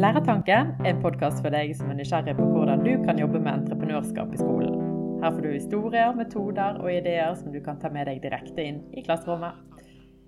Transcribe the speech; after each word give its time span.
Læretanken 0.00 0.70
er 0.80 0.94
en 0.94 1.00
podkast 1.02 1.42
for 1.44 1.52
deg 1.52 1.74
som 1.76 1.90
er 1.92 1.98
nysgjerrig 1.98 2.32
på 2.38 2.44
hvordan 2.48 2.80
du 2.86 2.94
kan 3.04 3.18
jobbe 3.20 3.36
med 3.36 3.50
entreprenørskap 3.52 4.30
i 4.32 4.38
skolen. 4.40 4.78
Her 5.20 5.34
får 5.34 5.44
du 5.44 5.48
historier, 5.52 6.14
metoder 6.16 6.78
og 6.80 6.88
ideer 6.88 7.34
som 7.36 7.52
du 7.52 7.58
kan 7.60 7.76
ta 7.82 7.90
med 7.92 8.08
deg 8.08 8.22
direkte 8.22 8.64
inn 8.64 8.78
i 8.96 9.04
klasserommet. 9.04 9.58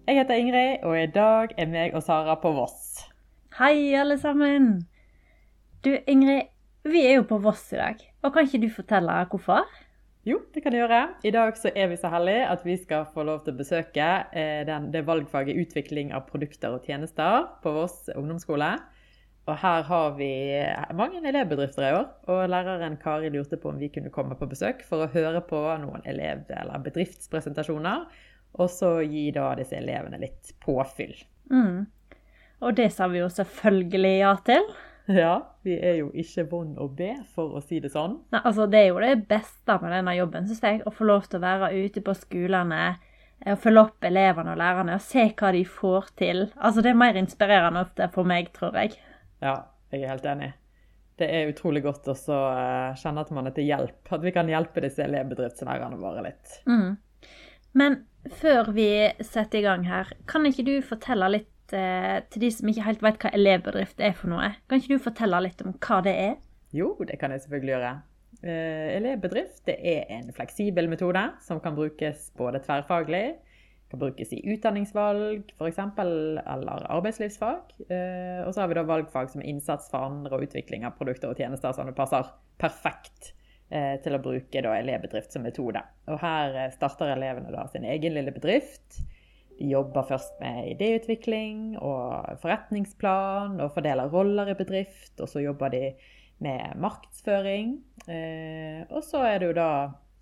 Jeg 0.05 0.19
heter 0.19 0.43
Ingrid, 0.43 0.85
og 0.85 0.99
i 1.01 1.07
dag 1.15 1.57
er 1.57 1.73
meg 1.73 1.97
og 1.97 2.05
Sara 2.05 2.37
på 2.43 2.53
Voss. 2.53 3.07
Hei, 3.57 3.95
alle 3.97 4.21
sammen. 4.21 4.69
Du, 5.81 5.95
Ingrid, 6.05 6.53
vi 6.85 7.07
er 7.09 7.23
jo 7.23 7.27
på 7.33 7.41
Voss 7.41 7.65
i 7.73 7.81
dag. 7.81 8.05
Og 8.21 8.37
kan 8.37 8.45
ikke 8.45 8.61
du 8.67 8.71
fortelle 8.77 9.23
hvorfor? 9.33 9.65
Jo, 10.29 10.43
det 10.53 10.67
kan 10.67 10.77
jeg 10.77 10.85
gjøre. 10.85 11.03
I 11.25 11.33
dag 11.33 11.57
så 11.57 11.73
er 11.73 11.89
vi 11.89 11.97
så 11.97 12.13
heldige 12.13 12.45
at 12.53 12.69
vi 12.69 12.77
skal 12.77 13.09
få 13.15 13.25
lov 13.25 13.41
til 13.47 13.57
å 13.57 13.63
besøke 13.65 14.15
eh, 14.37 14.67
den, 14.69 14.93
det 14.93 15.09
valgfaget 15.09 15.65
utvikling 15.65 16.13
av 16.13 16.29
produkter 16.29 16.77
og 16.77 16.85
tjenester 16.85 17.49
på 17.65 17.73
Voss 17.81 18.13
ungdomsskole. 18.13 18.77
Og 19.51 19.57
her 19.59 19.83
har 19.89 20.13
vi 20.15 20.31
mange 20.95 21.19
elevbedrifter 21.27 21.87
i 21.89 21.95
år. 21.97 22.05
Og 22.31 22.45
læreren 22.51 22.99
Kari 23.03 23.31
lurte 23.35 23.59
på 23.59 23.73
om 23.73 23.81
vi 23.81 23.91
kunne 23.91 24.13
komme 24.15 24.37
på 24.39 24.47
besøk 24.51 24.85
for 24.87 25.03
å 25.03 25.11
høre 25.11 25.43
på 25.49 25.63
noen 25.83 26.05
elev- 26.07 26.47
eller 26.55 26.85
bedriftspresentasjoner. 26.85 28.07
Og 28.63 28.71
så 28.71 29.01
gi 29.03 29.31
da 29.35 29.49
disse 29.59 29.79
elevene 29.81 30.21
litt 30.23 30.55
påfyll. 30.63 31.17
Mm. 31.51 31.89
Og 32.63 32.77
det 32.79 32.93
sa 32.95 33.09
vi 33.11 33.23
jo 33.23 33.29
selvfølgelig 33.33 34.17
ja 34.21 34.33
til. 34.47 34.73
Ja, 35.11 35.33
vi 35.67 35.75
er 35.83 35.97
jo 35.99 36.13
ikke 36.15 36.45
vond 36.47 36.77
å 36.79 36.85
be, 36.87 37.09
for 37.35 37.57
å 37.59 37.61
si 37.67 37.81
det 37.83 37.91
sånn. 37.91 38.21
Nei, 38.31 38.39
altså 38.47 38.69
Det 38.71 38.79
er 38.79 38.93
jo 38.93 39.01
det 39.03 39.25
beste 39.27 39.75
med 39.83 39.91
denne 39.91 40.15
jobben, 40.15 40.47
syns 40.47 40.63
jeg. 40.63 40.79
Å 40.87 40.93
få 40.95 41.09
lov 41.09 41.27
til 41.27 41.41
å 41.41 41.43
være 41.43 41.73
ute 41.75 42.05
på 42.07 42.15
skolene 42.15 42.85
og 43.43 43.59
følge 43.59 43.83
opp 43.83 44.07
elevene 44.07 44.53
og 44.55 44.61
lærerne 44.61 44.95
og 44.95 45.03
se 45.03 45.25
hva 45.35 45.51
de 45.57 45.65
får 45.67 46.13
til. 46.21 46.45
Altså 46.55 46.87
Det 46.87 46.93
er 46.93 47.01
mer 47.03 47.19
inspirerende 47.19 47.83
ofte 47.83 48.07
for 48.15 48.31
meg, 48.31 48.53
tror 48.55 48.79
jeg. 48.79 48.95
Ja, 49.43 49.57
jeg 49.93 50.05
er 50.05 50.13
helt 50.15 50.27
enig. 50.31 50.53
Det 51.19 51.29
er 51.29 51.51
utrolig 51.51 51.83
godt 51.85 52.09
å 52.09 52.15
uh, 52.17 52.95
kjenne 52.99 53.23
at 53.23 53.33
man 53.35 53.51
er 53.51 53.55
til 53.57 53.69
hjelp. 53.69 54.01
At 54.15 54.23
vi 54.25 54.33
kan 54.35 54.49
hjelpe 54.51 54.83
disse 54.85 55.05
elevbedriftslærerne 55.05 55.99
våre 56.01 56.25
litt. 56.29 56.55
Mm. 56.71 56.95
Men 57.79 57.99
før 58.41 58.71
vi 58.77 58.89
setter 59.25 59.61
i 59.61 59.67
gang 59.67 59.85
her, 59.89 60.13
kan 60.31 60.47
ikke 60.49 60.65
du 60.67 60.75
fortelle 60.87 61.29
litt 61.33 61.75
eh, 61.75 62.21
til 62.31 62.45
de 62.45 62.51
som 62.53 62.69
ikke 62.69 62.85
helt 62.87 63.05
vet 63.05 63.21
hva 63.23 63.33
elevbedrift 63.35 64.03
er 64.05 64.17
for 64.17 64.33
noe? 64.33 64.51
Kan 64.69 64.83
ikke 64.83 64.99
du 64.99 65.05
fortelle 65.07 65.41
litt 65.47 65.63
om 65.65 65.75
hva 65.75 66.01
det 66.05 66.15
er? 66.27 66.35
Jo, 66.77 66.93
det 67.09 67.19
kan 67.21 67.33
jeg 67.33 67.45
selvfølgelig 67.45 67.75
gjøre. 67.75 67.93
Eh, 68.43 68.89
elevbedrift 68.99 69.65
det 69.69 69.79
er 69.95 70.13
en 70.19 70.29
fleksibel 70.37 70.91
metode 70.93 71.25
som 71.45 71.61
kan 71.65 71.77
brukes 71.79 72.31
både 72.39 72.61
tverrfaglig 72.65 73.25
kan 73.93 74.01
brukes 74.01 74.33
i 74.33 74.41
utdanningsvalg 74.55 75.53
f.eks., 75.59 75.79
eller 75.99 76.87
arbeidslivsfag. 76.93 77.75
Eh, 77.89 78.41
og 78.47 78.55
så 78.55 78.63
har 78.63 78.71
vi 78.71 78.79
da 78.79 78.87
valgfag 78.89 79.31
som 79.31 79.45
innsats 79.45 79.91
for 79.93 80.09
andre 80.09 80.39
og 80.39 80.47
utvikling 80.49 80.87
av 80.89 80.97
produkter 80.97 81.33
og 81.33 81.41
tjenester 81.41 81.75
som 81.77 81.91
passer 81.97 82.31
perfekt 82.63 83.35
eh, 83.69 83.99
til 84.03 84.17
å 84.17 84.23
bruke 84.23 84.65
da 84.65 84.75
elevbedrift 84.79 85.37
som 85.37 85.45
metode. 85.45 85.83
Og 86.09 86.21
her 86.23 86.57
eh, 86.57 86.73
starter 86.73 87.13
elevene 87.13 87.53
da 87.53 87.67
sin 87.73 87.85
egen 87.85 88.17
lille 88.17 88.33
bedrift. 88.33 89.03
De 89.59 89.69
jobber 89.69 90.09
først 90.09 90.41
med 90.41 90.73
idéutvikling 90.73 91.77
og 91.77 92.41
forretningsplan 92.41 93.61
og 93.61 93.75
fordeler 93.77 94.09
roller 94.11 94.55
i 94.55 94.59
bedrift. 94.59 95.13
Og 95.21 95.29
så 95.29 95.45
jobber 95.45 95.75
de 95.75 95.91
med 96.43 96.81
markedsføring. 96.81 97.77
Og 98.89 99.05
så 99.07 99.21
er 99.29 99.37
det 99.39 99.53
jo 99.53 99.59
da 99.61 99.69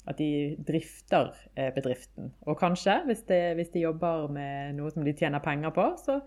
at 0.08 0.18
de 0.18 0.56
drifter 0.66 1.32
eh, 1.54 1.70
bedriften. 1.74 2.32
Og 2.48 2.58
kanskje, 2.60 3.00
hvis, 3.06 3.24
de, 3.28 3.40
hvis, 3.58 3.72
de 3.74 3.84
jobber 3.84 4.28
med 4.32 4.76
noe 4.78 4.92
som 4.92 5.04
de 5.04 5.14
tjener 5.16 5.42
penger 5.44 5.74
på, 5.76 5.86
så 6.00 6.20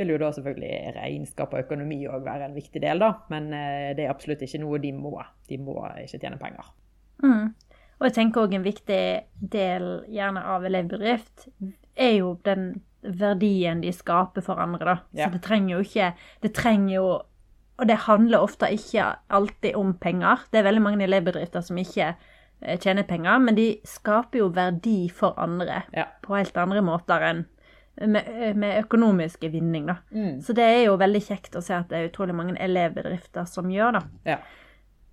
vil 0.00 0.14
jo 0.14 0.20
da 0.22 0.30
selvfølgelig 0.32 0.94
regnskap 0.96 1.52
og 1.52 1.64
økonomi 1.66 1.98
òg 2.08 2.24
være 2.24 2.48
en 2.48 2.56
viktig 2.56 2.80
del, 2.82 3.02
da. 3.02 3.12
Men 3.32 3.50
eh, 3.56 3.90
det 3.96 4.06
er 4.06 4.14
absolutt 4.14 4.44
ikke 4.46 4.62
noe 4.62 4.80
de 4.82 4.94
må. 4.96 5.18
De 5.50 5.60
må 5.60 5.76
ikke 6.00 6.22
tjene 6.22 6.40
penger. 6.40 6.70
Mm. 7.24 7.50
Og 8.00 8.06
jeg 8.08 8.16
tenker 8.16 8.46
òg 8.46 8.54
en 8.56 8.64
viktig 8.64 9.02
del 9.52 9.88
gjerne 10.08 10.44
av 10.54 10.64
elevbedrift 10.64 11.50
er 12.00 12.14
jo 12.16 12.38
den 12.48 12.78
verdien 13.00 13.80
de 13.84 13.92
skaper 13.92 14.44
for 14.44 14.60
andre, 14.60 14.84
da. 14.86 14.96
Ja. 15.16 15.26
Så 15.26 15.36
det 15.36 15.42
trenger 15.44 15.78
jo 15.78 15.84
ikke 15.84 16.10
Det 16.42 16.50
trenger 16.56 16.94
jo 16.94 17.06
Og 17.80 17.88
det 17.88 17.96
handler 18.04 18.44
ofte 18.44 18.68
ikke 18.68 19.06
alltid 19.32 19.76
om 19.76 19.94
penger. 19.96 20.42
Det 20.52 20.60
er 20.60 20.66
veldig 20.66 20.82
mange 20.84 21.04
elevbedrifter 21.04 21.64
som 21.64 21.78
ikke 21.80 22.10
tjener 22.60 23.06
penger, 23.08 23.38
men 23.38 23.56
de 23.56 23.70
skaper 23.88 24.42
jo 24.42 24.50
verdi 24.52 25.08
for 25.14 25.38
andre 25.40 25.82
ja. 25.96 26.06
på 26.22 26.36
helt 26.36 26.56
andre 26.60 26.82
måter 26.84 27.24
enn 27.30 27.46
med, 28.06 28.24
eh, 28.26 28.54
med 28.54 28.78
økonomiske 28.84 29.48
vinning, 29.48 29.86
da. 29.86 29.96
Mm. 30.10 30.40
Så 30.42 30.52
det 30.52 30.64
er 30.64 30.82
jo 30.86 30.98
veldig 31.00 31.22
kjekt 31.22 31.56
å 31.56 31.64
se 31.64 31.74
at 31.76 31.90
det 31.90 31.98
er 31.98 32.10
utrolig 32.10 32.36
mange 32.36 32.56
elevbedrifter 32.60 33.48
som 33.48 33.70
gjør 33.70 33.98
det. 33.98 34.04
Ja. 34.32 34.38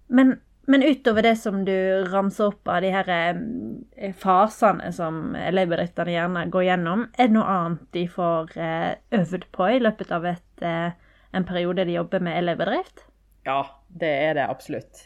Men, 0.08 0.38
men, 0.68 0.84
utover 0.84 1.26
det 1.26 1.36
som 1.42 1.66
du 1.68 1.76
ramser 2.12 2.54
opp 2.54 2.70
av 2.72 2.82
de 2.86 2.94
her 2.96 3.12
eh, 3.12 4.14
fasene 4.16 4.94
som 4.96 5.36
elevbedriftene 5.36 6.16
gjerne 6.16 6.46
går 6.54 6.70
gjennom, 6.70 7.08
er 7.18 7.28
det 7.28 7.36
noe 7.36 7.58
annet 7.58 7.84
de 7.98 8.08
får 8.08 8.56
øvd 9.20 9.52
på 9.52 9.70
i 9.74 9.84
løpet 9.84 10.16
av 10.16 10.30
et, 10.32 10.64
en 10.64 11.48
periode 11.48 11.88
de 11.88 12.00
jobber 12.00 12.24
med 12.24 12.40
elevbedrift? 12.40 13.04
Ja, 13.48 13.62
det 13.88 14.14
er 14.30 14.34
det 14.40 14.48
absolutt. 14.48 15.06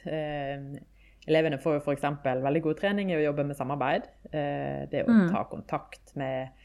Elevene 1.30 1.60
får 1.62 1.78
jo 1.78 1.82
f.eks. 1.84 2.06
veldig 2.26 2.62
god 2.66 2.80
trening 2.80 3.12
i 3.12 3.18
å 3.20 3.26
jobbe 3.28 3.46
med 3.46 3.58
samarbeid. 3.58 4.08
Eh, 4.32 4.88
det 4.90 5.04
å 5.06 5.12
mm. 5.12 5.28
ta 5.30 5.44
kontakt 5.50 6.16
med, 6.18 6.56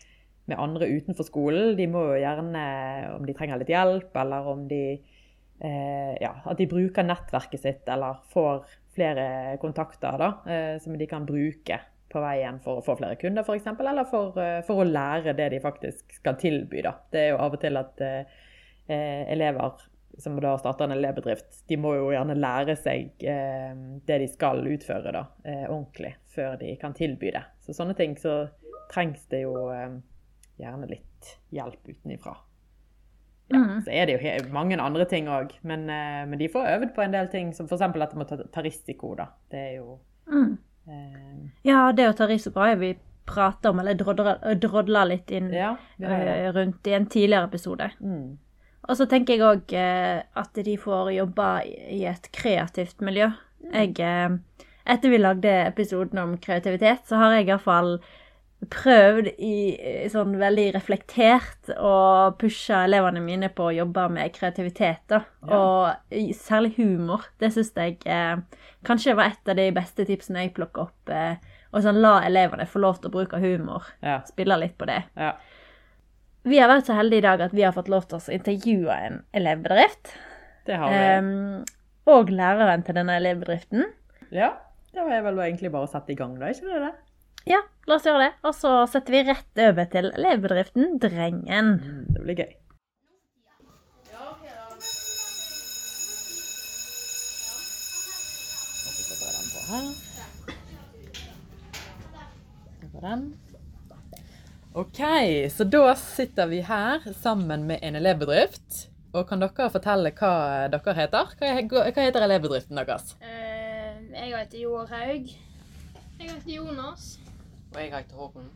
med, 0.48 0.56
andre 0.56 0.88
utenfor 0.88 1.28
skolen. 1.28 1.74
De 1.76 1.88
må 1.90 2.06
jo 2.08 2.22
gjerne, 2.22 2.62
om 3.18 3.26
de 3.28 3.34
trenger 3.36 3.60
litt 3.60 3.72
hjelp, 3.74 4.16
eller 4.16 4.48
om 4.54 4.64
de 4.70 4.80
eh, 4.94 6.14
Ja, 6.22 6.32
at 6.44 6.56
de 6.56 6.68
bruker 6.70 7.04
nettverket 7.04 7.66
sitt, 7.66 7.84
eller 7.92 8.22
får 8.32 8.64
flere 8.96 9.58
kontakter 9.60 10.16
da, 10.22 10.30
eh, 10.48 10.72
som 10.80 10.96
de 10.96 11.10
kan 11.10 11.28
bruke 11.28 11.82
på 12.08 12.22
veien 12.22 12.56
for 12.64 12.80
å 12.80 12.86
få 12.86 12.94
flere 12.96 13.18
kunder, 13.20 13.44
f.eks., 13.44 13.68
eller 13.76 14.08
for, 14.08 14.38
for, 14.64 14.80
å 14.80 14.88
lære 14.88 15.36
det 15.36 15.50
de 15.52 15.60
faktisk 15.60 16.16
skal 16.22 16.38
tilby. 16.40 16.80
Da. 16.86 16.94
Det 17.12 17.26
er 17.26 17.32
jo 17.34 17.42
av 17.44 17.58
og 17.58 17.60
til 17.60 17.76
at 17.76 18.00
elever 18.86 19.82
som 20.18 20.36
da 20.40 20.54
starter 20.58 20.86
en 20.86 20.96
elevbedrift, 20.96 21.62
de 21.68 21.76
må 21.80 21.94
jo 21.96 22.10
gjerne 22.14 22.38
lære 22.38 22.76
seg 22.80 23.24
eh, 23.28 23.72
det 24.08 24.18
de 24.22 24.28
skal 24.32 24.62
utføre 24.64 25.12
da, 25.12 25.24
eh, 25.44 25.64
ordentlig, 25.68 26.14
før 26.32 26.56
de 26.60 26.74
kan 26.80 26.96
tilby 26.96 27.32
det. 27.34 27.44
Så 27.66 27.76
sånne 27.76 27.96
ting 27.98 28.16
så 28.20 28.46
trengs 28.92 29.26
det 29.32 29.42
jo 29.44 29.68
eh, 29.74 29.98
gjerne 30.60 30.88
litt 30.90 31.32
hjelp 31.54 31.92
utenifra. 31.92 32.36
Ja, 33.48 33.56
mm. 33.56 33.82
Så 33.82 33.90
er 33.90 34.06
det 34.06 34.16
jo 34.16 34.52
mange 34.54 34.78
andre 34.82 35.04
ting 35.06 35.28
òg, 35.30 35.52
men, 35.62 35.86
eh, 35.90 36.22
men, 36.26 36.38
de 36.40 36.48
får 36.50 36.70
øvd 36.76 36.94
på 36.96 37.04
en 37.04 37.14
del 37.14 37.28
ting, 37.30 37.52
som 37.54 37.68
f.eks. 37.68 37.84
at 37.84 38.14
de 38.14 38.18
må 38.18 38.26
ta, 38.26 38.40
ta, 38.52 38.64
risiko. 38.64 39.14
da. 39.18 39.30
Det 39.50 39.60
er 39.60 39.74
jo 39.80 39.98
mm. 40.32 40.56
Eh, 40.86 41.38
ja, 41.66 41.90
det 41.90 42.04
å 42.06 42.14
ta 42.14 42.28
risiko 42.30 42.62
har 42.62 42.76
vi 42.78 42.92
prata 43.26 43.72
om, 43.72 43.80
eller 43.82 43.98
drodla 44.54 45.00
litt 45.04 45.32
inn 45.34 45.48
ja, 45.50 45.72
eh, 45.98 46.46
rundt 46.54 46.86
i 46.86 46.94
en 46.94 47.08
tidligere 47.10 47.48
episode. 47.48 47.88
Mm. 47.98 48.36
Og 48.86 48.98
så 48.98 49.06
tenker 49.10 49.36
jeg 49.36 49.46
òg 49.46 49.74
eh, 49.76 50.20
at 50.38 50.62
de 50.66 50.76
får 50.78 51.10
jobbe 51.16 51.48
i 51.94 52.04
et 52.08 52.30
kreativt 52.34 53.02
miljø. 53.04 53.30
Jeg, 53.72 53.96
eh, 53.98 54.68
etter 54.86 55.12
vi 55.12 55.18
lagde 55.18 55.56
episoden 55.64 56.22
om 56.22 56.36
kreativitet, 56.42 57.06
så 57.08 57.18
har 57.20 57.36
jeg 57.36 57.50
iallfall 57.50 57.98
prøvd 58.72 59.28
i 59.44 59.56
sånn 60.10 60.32
veldig 60.40 60.70
reflektert 60.74 61.70
å 61.76 62.32
pushe 62.40 62.78
elevene 62.86 63.20
mine 63.20 63.50
på 63.52 63.68
å 63.68 63.74
jobbe 63.74 64.06
med 64.14 64.32
kreativitet. 64.34 65.02
da. 65.12 65.20
Ja. 65.46 65.58
Og 65.58 66.32
særlig 66.38 66.76
humor. 66.78 67.26
Det 67.38 67.52
syns 67.54 67.74
jeg 67.76 67.98
eh, 68.06 68.38
kanskje 68.86 69.16
var 69.18 69.34
et 69.34 69.52
av 69.52 69.60
de 69.60 69.68
beste 69.76 70.06
tipsene 70.08 70.46
jeg 70.46 70.54
plukka 70.56 70.86
opp. 70.88 71.12
Eh, 71.12 71.36
og 71.76 71.84
sånn 71.84 72.00
la 72.00 72.20
elevene 72.24 72.64
få 72.70 72.80
lov 72.80 73.02
til 73.02 73.10
å 73.10 73.16
bruke 73.18 73.40
humor. 73.42 73.84
Ja. 74.00 74.22
Spille 74.26 74.56
litt 74.62 74.78
på 74.80 74.88
det. 74.88 75.02
Ja. 75.18 75.34
Vi 76.46 76.60
har 76.62 76.70
vært 76.70 76.86
så 76.86 76.94
heldige 76.94 77.24
i 77.24 77.26
dag 77.26 77.40
at 77.48 77.54
vi 77.56 77.64
har 77.66 77.74
fått 77.74 77.88
lov 77.90 78.04
til 78.06 78.20
å 78.20 78.34
intervjue 78.36 78.94
en 79.08 79.16
elevbedrift. 79.34 80.12
Det 80.66 80.76
har 80.78 80.92
vi. 80.92 81.00
Um, 81.18 81.64
og 82.06 82.30
læreren 82.30 82.84
til 82.86 82.94
denne 82.94 83.16
elevbedriften. 83.18 83.88
Ja, 84.30 84.52
det 84.94 85.02
var 85.08 85.24
vel 85.26 85.40
egentlig 85.42 85.72
bare 85.74 85.88
å 85.88 85.90
sette 85.90 86.14
i 86.14 86.18
gang, 86.18 86.36
da, 86.38 86.52
ikke 86.54 86.70
det? 86.70 86.78
det? 86.84 86.92
Ja, 87.50 87.64
la 87.90 87.98
oss 87.98 88.06
gjøre 88.06 88.28
det. 88.28 88.30
Og 88.46 88.54
så 88.54 88.76
setter 88.90 89.16
vi 89.16 89.24
rett 89.26 89.64
over 89.66 89.90
til 89.90 90.12
elevbedriften 90.12 90.96
Drengen. 91.02 91.74
Mm, 91.82 92.06
det 92.14 92.22
blir 92.22 92.44
gøy. 92.44 92.54
Her. 99.66 99.86
Den. 103.02 103.45
OK, 104.76 104.98
så 105.50 105.64
da 105.64 105.94
sitter 105.96 106.46
vi 106.46 106.58
her 106.60 107.00
sammen 107.22 107.62
med 107.66 107.78
en 107.82 107.94
elevbedrift. 107.96 108.90
Og 109.16 109.22
kan 109.24 109.40
dere 109.40 109.70
fortelle 109.72 110.10
hva 110.12 110.32
dere 110.68 110.92
heter? 110.98 111.30
Hva, 111.40 111.52
heter 111.96 112.24
elevbedriften 112.26 112.76
deres? 112.76 113.14
Uh, 113.22 114.02
jeg 114.12 114.34
heter 114.34 114.58
Joar 114.60 114.90
Haug. 114.90 115.30
Jeg 116.18 116.28
heter 116.28 116.50
Jonas. 116.52 117.06
Og 117.70 117.78
jeg 117.80 117.88
heter 117.94 118.18
Håkon. 118.20 118.50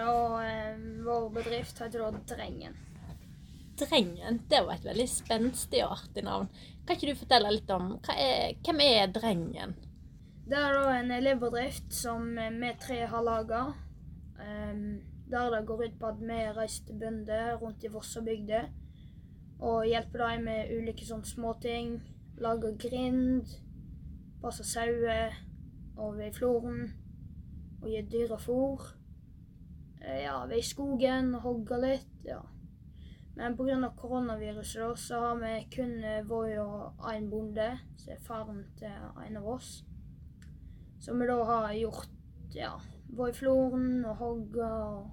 Og 0.00 0.34
uh, 0.42 0.80
vår 1.06 1.28
bedrift 1.36 1.78
heter 1.84 2.02
da 2.02 2.22
Drengen. 2.32 2.74
Drengen, 3.78 4.40
det 4.50 4.64
var 4.66 4.74
et 4.74 4.88
veldig 4.88 5.06
spenstig 5.12 5.84
og 5.84 6.00
artig 6.00 6.24
navn. 6.26 6.48
Kan 6.82 6.98
ikke 6.98 7.12
du 7.12 7.20
fortelle 7.20 7.52
litt 7.54 7.70
om 7.76 7.92
er, 8.10 8.56
hvem 8.66 8.82
er 8.88 9.14
Drengen? 9.14 9.76
Det 10.50 10.58
er 10.58 10.74
da 10.80 10.96
en 10.96 11.14
elevbedrift 11.20 11.94
som 11.94 12.26
vi 12.34 12.72
tre 12.82 13.04
har 13.06 13.22
laga. 13.22 13.62
Um, 14.42 14.98
der 15.30 15.50
det 15.54 15.66
går 15.66 15.84
ut 15.84 15.96
på 16.00 16.06
at 16.06 16.20
vi 16.20 16.38
reiser 16.56 16.84
til 16.86 17.00
bønder 17.00 17.56
rundt 17.60 17.84
i 17.84 17.92
Vossabygda 17.92 18.62
og 19.58 19.86
hjelper 19.86 20.24
dem 20.24 20.44
med 20.46 20.70
ulike 20.76 21.06
sånne 21.06 21.26
småting. 21.26 21.96
Lager 22.38 22.76
grind, 22.78 23.50
passer 24.42 24.64
sauer 24.64 25.34
over 25.98 26.22
i 26.28 26.34
floren 26.34 26.92
og 27.82 27.88
gir 27.90 28.06
dyra 28.10 28.38
fôr. 28.38 28.92
Eh, 30.00 30.22
ja, 30.22 30.36
vi 30.46 30.54
er 30.54 30.62
i 30.62 30.68
skogen 30.68 31.34
og 31.34 31.42
hogger 31.42 31.82
litt. 31.82 32.14
ja. 32.24 32.40
Men 33.38 33.56
pga. 33.56 33.90
koronaviruset 33.96 34.98
så 34.98 35.20
har 35.20 35.36
vi 35.38 35.66
kun 35.76 36.04
eh, 36.04 36.30
og 36.30 37.04
én 37.12 37.30
bonde, 37.30 37.78
som 37.96 38.12
er 38.12 38.20
faren 38.20 38.64
til 38.78 38.90
en 39.26 39.36
av 39.36 39.46
oss. 39.46 39.84
Som 41.00 41.20
vi 41.20 41.26
da 41.26 41.44
har 41.44 41.72
gjort 41.72 42.10
ja, 42.54 42.72
Voi-floren 43.14 44.04
og 44.04 44.16
hogga 44.16 44.66
og, 44.66 45.10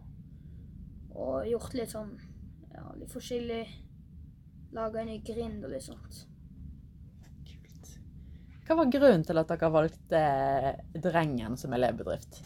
og, 1.16 1.46
gjort 1.50 1.76
litt 1.78 1.92
sånn 1.92 2.16
ja, 2.76 2.86
litt 3.00 3.12
forskjellig. 3.14 3.64
Laga 4.76 5.02
en 5.02 5.12
ny 5.14 5.20
grind 5.24 5.64
og 5.64 5.72
litt 5.72 5.86
sånt. 5.86 6.26
Kult. 7.48 7.94
Hva 8.68 8.80
var 8.82 8.92
grunnen 8.92 9.24
til 9.24 9.40
at 9.40 9.54
dere 9.54 9.72
valgte 9.72 10.26
Drengen 11.00 11.56
som 11.60 11.76
elevbedrift? 11.78 12.42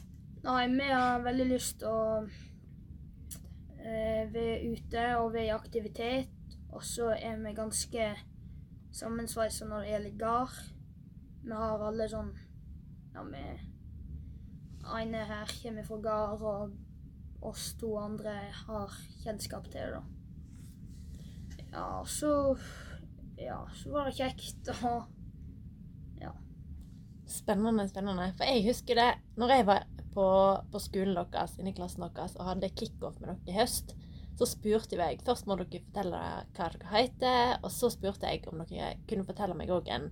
Nei, 0.46 0.62
vi 0.72 0.88
har 0.88 1.26
veldig 1.26 1.50
lyst 1.50 1.82
til 1.82 1.90
å 1.90 2.04
Eh, 3.80 4.28
vi 4.34 4.42
er 4.44 4.66
ute 4.74 5.04
og 5.22 5.32
vi 5.34 5.40
er 5.46 5.48
i 5.48 5.56
aktivitet. 5.56 6.58
Og 6.76 6.84
så 6.86 7.14
er 7.16 7.40
vi 7.42 7.56
ganske 7.58 8.10
sammensveisa 8.94 9.66
når 9.66 9.86
det 9.86 9.94
gjelder 9.94 10.20
gard. 10.20 10.60
Vi 11.44 11.56
har 11.56 11.88
alle 11.88 12.10
sånn 12.12 12.34
Ja, 13.16 13.24
vi 13.26 13.42
ene 15.00 15.24
her 15.26 15.50
kommer 15.62 15.86
fra 15.88 15.98
gard, 16.04 16.44
og 16.46 16.76
oss 17.42 17.74
to 17.80 17.94
andre 18.00 18.36
har 18.66 18.96
kjennskap 19.24 19.70
til 19.72 19.80
det, 19.80 20.00
da. 20.00 20.04
Ja, 21.72 22.04
så 22.06 22.58
Ja, 23.40 23.62
så 23.72 23.94
var 23.94 24.10
det 24.10 24.18
kjekt 24.18 24.68
og 24.84 25.06
Ja. 26.20 26.34
Spennende, 27.30 27.88
spennende. 27.88 28.34
For 28.36 28.44
jeg 28.44 28.66
husker 28.66 28.96
det 28.96 29.10
når 29.38 29.54
jeg 29.54 29.66
var 29.66 29.86
på, 30.14 30.26
på 30.72 30.80
skolen 30.80 31.16
deres, 31.16 31.56
inne 31.60 31.72
i 31.72 31.78
klassen 31.78 32.04
deres, 32.04 32.36
og 32.36 32.50
hadde 32.50 32.70
kickoff 32.76 33.20
med 33.22 33.30
dere 33.30 33.54
i 33.54 33.60
høst, 33.62 33.96
så 34.40 34.48
spurte 34.48 34.98
jeg 34.98 35.22
Først 35.26 35.48
må 35.48 35.56
dere 35.60 35.82
fortelle 35.84 36.20
hva 36.58 36.68
dere 36.72 36.92
heter, 36.92 37.60
og 37.64 37.72
så 37.72 37.92
spurte 37.94 38.28
jeg 38.28 38.44
om 38.52 38.64
dere 38.66 38.98
kunne 39.08 39.28
fortelle 39.28 39.56
meg 39.56 39.72
òg 39.72 39.88
en 39.94 40.10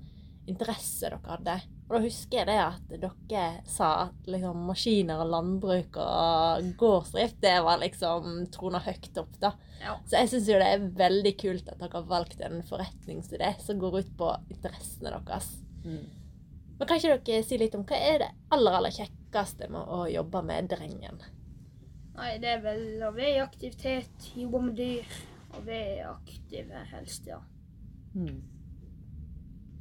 interesse 0.48 1.10
dere 1.10 1.20
hadde. 1.26 1.60
Og 1.88 1.94
da 1.96 2.00
husker 2.04 2.42
jeg 2.42 2.48
det 2.50 2.58
at 2.60 2.90
dere 3.00 3.44
sa 3.70 3.90
at 4.10 4.26
liksom, 4.28 4.66
maskiner 4.68 5.22
og 5.24 5.30
landbruk 5.32 5.96
og 6.04 6.66
gårdsdrift, 6.80 7.38
det 7.44 7.54
var 7.64 7.80
liksom 7.80 8.42
trona 8.52 8.82
høyt 8.84 9.22
opp, 9.22 9.38
da. 9.40 9.54
Ja. 9.80 9.96
Så 10.04 10.20
jeg 10.20 10.32
syns 10.34 10.50
jo 10.52 10.60
det 10.60 10.68
er 10.74 10.90
veldig 11.00 11.34
kult 11.40 11.72
at 11.72 11.80
dere 11.80 12.02
har 12.02 12.10
valgt 12.10 12.44
en 12.44 12.60
forretningsidé 12.68 13.54
som 13.64 13.80
går 13.80 14.02
ut 14.02 14.12
på 14.20 14.34
interessene 14.52 15.16
deres. 15.16 15.48
Mm. 15.86 16.04
Men 16.78 16.90
kan 16.90 17.00
ikke 17.00 17.16
dere 17.24 17.48
si 17.48 17.62
litt 17.62 17.80
om 17.80 17.88
hva 17.88 18.04
er 18.12 18.22
det 18.26 18.30
aller, 18.52 18.80
aller 18.82 18.98
kjekkeste 19.00 19.72
med 19.72 19.88
å 19.88 20.04
jobbe 20.12 20.44
med 20.52 20.68
Drengen? 20.76 21.24
Nei, 22.18 22.36
det 22.42 22.52
er 22.58 22.62
vel 22.66 22.86
å 23.06 23.16
være 23.16 23.36
i 23.38 23.44
aktivitet, 23.46 24.32
jobbe 24.36 24.66
med 24.68 24.80
dyr 24.82 25.18
og 25.56 25.64
være 25.64 26.12
aktive 26.12 26.84
helst, 26.92 27.32
ja. 27.32 27.40
Mm. 28.18 28.42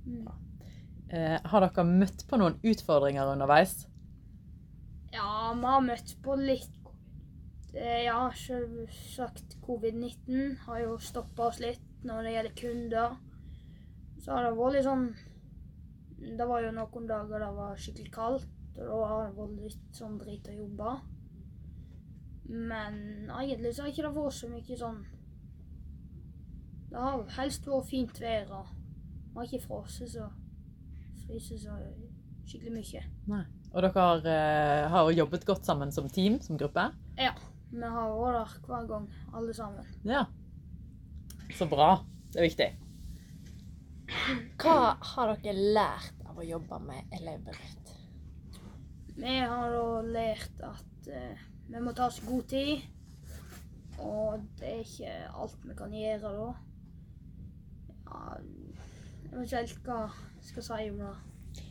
Mm. 0.07 0.46
Eh, 1.15 1.37
har 1.39 1.63
dere 1.63 1.85
møtt 1.87 2.25
på 2.27 2.39
noen 2.41 2.57
utfordringer 2.67 3.29
underveis? 3.31 3.85
Ja, 5.15 5.53
vi 5.55 5.69
har 5.71 5.85
møtt 5.85 6.17
på 6.25 6.35
litt 6.41 6.73
eh, 7.77 8.03
Ja, 8.09 8.27
selvsagt 8.35 9.55
covid-19 9.67 10.57
har 10.67 10.83
jo 10.83 10.99
stoppa 10.99 11.51
oss 11.53 11.61
litt 11.63 11.85
når 12.07 12.27
det 12.27 12.35
gjelder 12.35 12.59
kunder. 12.59 13.17
Så 14.19 14.35
har 14.35 14.49
det 14.49 14.57
vært 14.59 14.79
litt 14.79 14.89
sånn 14.89 15.09
det 16.17 16.47
var 16.49 16.65
jo 16.65 16.73
noen 16.73 17.09
dager 17.09 17.43
det 17.43 17.51
var 17.55 17.77
skikkelig 17.79 18.13
kaldt, 18.15 18.49
og 18.79 18.87
da 18.89 19.01
har 19.11 19.27
det 19.27 19.37
vært 19.37 19.59
litt 19.67 19.99
sånn 19.99 20.17
drit 20.21 20.49
å 20.49 20.55
jobbe. 20.57 20.95
Men 22.47 22.97
egentlig 23.37 23.75
så 23.77 23.85
har 23.85 23.93
ikke 23.93 24.07
det 24.07 24.15
vært 24.17 24.37
så 24.37 24.49
mye 24.51 24.79
sånn 24.79 24.99
Det 26.91 27.03
har 27.03 27.25
helst 27.37 27.67
vært 27.67 27.89
fint 27.91 28.21
vær, 28.23 28.53
og 28.61 28.69
vi 28.73 29.39
har 29.39 29.49
ikke 29.49 29.67
frosset 29.67 30.13
så 30.15 30.29
fryst 31.27 31.53
så 31.63 31.77
skikkelig 32.47 32.73
mye. 32.77 33.05
Nei. 33.31 33.45
Og 33.73 33.85
dere 33.85 34.07
uh, 34.25 34.89
har 34.93 35.13
jobbet 35.13 35.47
godt 35.49 35.69
sammen 35.69 35.93
som 35.93 36.09
team, 36.13 36.39
som 36.43 36.59
gruppe? 36.61 36.89
Ja. 37.19 37.35
Vi 37.73 37.83
har 37.83 38.13
vært 38.15 38.61
der 38.63 38.69
hver 38.71 38.87
gang, 38.89 39.07
alle 39.35 39.55
sammen. 39.55 39.89
Ja. 40.07 40.25
Så 41.59 41.67
bra. 41.71 41.97
Det 42.33 42.41
er 42.41 42.47
viktig. 42.47 42.69
Hva 44.63 44.95
har 45.03 45.35
dere 45.43 45.73
lært 45.75 46.23
av 46.31 46.39
å 46.39 46.47
jobbe 46.47 46.79
med 46.87 47.17
elevbedrift? 47.19 47.93
Vi 49.17 49.39
har 49.41 49.73
da 49.73 49.85
lært 50.05 50.63
at 50.65 51.11
uh, 51.11 51.47
vi 51.67 51.83
må 51.83 51.95
ta 51.97 52.09
oss 52.11 52.23
god 52.25 52.47
tid. 52.53 52.87
Og 53.97 54.45
det 54.61 54.71
er 54.71 54.83
ikke 54.85 55.13
alt 55.43 55.63
vi 55.65 55.77
kan 55.77 55.95
gjøre 55.97 56.33
da. 56.37 56.49
Ja, 58.07 58.25
jeg 59.37 59.43
vet 59.43 59.53
ikke 59.53 59.61
helt 59.61 59.91
hva 59.91 60.01
jeg 60.39 60.49
skal 60.51 60.67
si 60.67 60.89
om 60.91 60.99
det. 61.03 61.13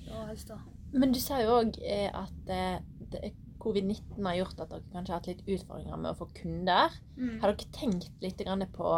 det 0.06 0.22
helst 0.30 0.54
da. 0.54 0.60
Men 0.96 1.12
du 1.16 1.20
sa 1.20 1.42
jo 1.42 1.58
òg 1.60 1.80
eh, 1.82 2.08
at 2.14 2.54
eh, 2.54 3.34
covid-19 3.66 4.26
har 4.28 4.38
gjort 4.40 4.64
at 4.64 4.72
dere 4.72 4.94
kanskje 4.94 5.14
har 5.14 5.22
hatt 5.22 5.30
litt 5.32 5.46
utfordringer 5.58 6.02
med 6.02 6.12
å 6.14 6.20
få 6.20 6.28
kunder. 6.38 6.98
Mm. 7.18 7.38
Har 7.42 7.54
dere 7.54 7.72
tenkt 7.76 8.24
litt 8.24 8.44
på 8.76 8.90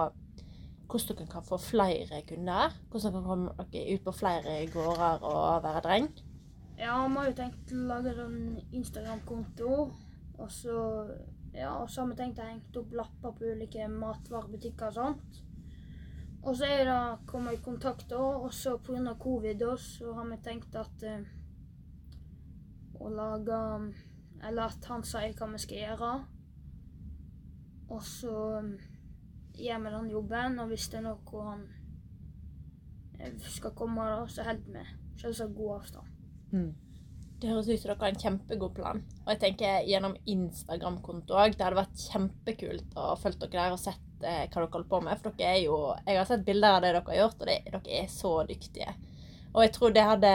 hvordan 0.88 1.18
dere 1.20 1.32
kan 1.32 1.48
få 1.48 1.60
flere 1.60 2.22
kunder? 2.28 2.76
Hvordan 2.92 3.14
dere 3.14 3.22
kan 3.22 3.30
komme 3.32 3.70
dere 3.74 3.96
ut 3.96 4.04
på 4.06 4.16
flere 4.16 4.60
gårder 4.74 5.26
og 5.28 5.64
være 5.66 5.84
dreng? 5.88 6.12
Ja, 6.78 7.00
vi 7.08 7.18
har 7.18 7.32
jo 7.32 7.40
tenkt 7.40 7.74
å 7.74 7.82
lage 7.90 8.14
en 8.24 8.60
Instagram-konto. 8.72 9.72
Og 10.38 10.52
så 10.54 10.78
ja, 11.58 11.74
har 11.74 12.10
vi 12.12 12.18
tenkt 12.20 12.40
å 12.40 12.46
henge 12.46 12.82
opp 12.82 12.96
lapper 12.96 13.36
på 13.40 13.52
ulike 13.52 13.88
matvarebutikker 13.90 14.92
og 14.92 14.98
sånt. 15.00 15.42
Og 16.44 16.56
så 16.56 16.68
er 16.70 16.86
det 16.88 17.28
kommet 17.28 17.58
i 17.58 17.64
kontakt, 17.64 18.12
òg, 18.14 18.46
og 18.48 18.54
så 18.54 18.78
pga. 18.78 19.16
covid 19.20 19.64
også, 19.64 19.98
så 19.98 20.14
har 20.14 20.30
vi 20.30 20.38
tenkt 20.44 20.76
at 20.76 21.04
eh, 21.04 21.26
Å 22.98 23.10
lage 23.14 23.58
Eller 24.48 24.64
at 24.64 24.86
han 24.90 25.04
sier 25.06 25.34
hva 25.38 25.48
vi 25.52 25.60
skal 25.62 25.78
gjøre. 25.78 26.12
Og 27.90 28.02
så 28.04 28.38
gjør 29.58 29.84
vi 29.84 29.94
den 29.96 30.10
jobben, 30.12 30.60
og 30.60 30.68
hvis 30.72 30.90
det 30.94 31.00
er 31.00 31.08
noe 31.08 31.44
han 31.48 31.64
eh, 33.20 33.38
skal 33.42 33.74
komme, 33.78 34.06
da, 34.06 34.26
så 34.30 34.46
holder 34.46 34.76
vi 34.76 35.22
selvsagt 35.22 35.56
god 35.58 35.80
avstand. 35.80 36.14
Mm. 36.52 36.76
Det 37.42 37.50
høres 37.52 37.68
ut 37.70 37.82
som 37.82 37.92
dere 37.92 38.02
har 38.02 38.14
en 38.14 38.22
kjempegod 38.22 38.74
plan. 38.78 39.02
Og 39.26 39.32
jeg 39.34 39.42
tenker 39.44 39.86
gjennom 39.86 40.16
Instagram-konto 40.26 41.38
òg. 41.38 41.54
Det 41.54 41.66
hadde 41.66 41.82
vært 41.84 42.06
kjempekult 42.12 42.96
å 42.98 43.12
følge 43.22 43.46
dere 43.46 43.68
der 43.68 43.76
og 43.76 43.82
sett 43.82 44.07
eh, 44.24 44.48
hva 44.48 44.62
dere 44.62 44.72
holder 44.74 44.90
på 44.90 45.02
med. 45.06 45.20
For 45.22 45.38
dere 45.38 45.58
er 45.58 45.62
jo 45.66 45.78
Jeg 46.06 46.18
har 46.18 46.30
sett 46.30 46.48
bilder 46.48 46.78
av 46.78 46.82
det 46.82 46.94
dere 46.94 47.06
har 47.10 47.22
gjort, 47.22 47.40
og 47.42 47.52
det, 47.52 47.60
dere 47.68 48.02
er 48.02 48.10
så 48.12 48.34
dyktige. 48.48 48.96
Og 49.54 49.64
jeg 49.64 49.74
tror 49.74 49.94
det 49.94 50.04
hadde 50.06 50.34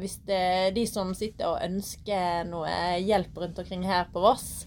Hvis 0.00 0.16
det, 0.26 0.44
de 0.76 0.86
som 0.90 1.12
sitter 1.14 1.50
og 1.50 1.60
ønsker 1.62 2.48
noe 2.48 2.78
hjelp 3.02 3.36
rundt 3.42 3.60
omkring 3.62 3.84
her 3.86 4.08
på 4.12 4.22
Voss, 4.24 4.66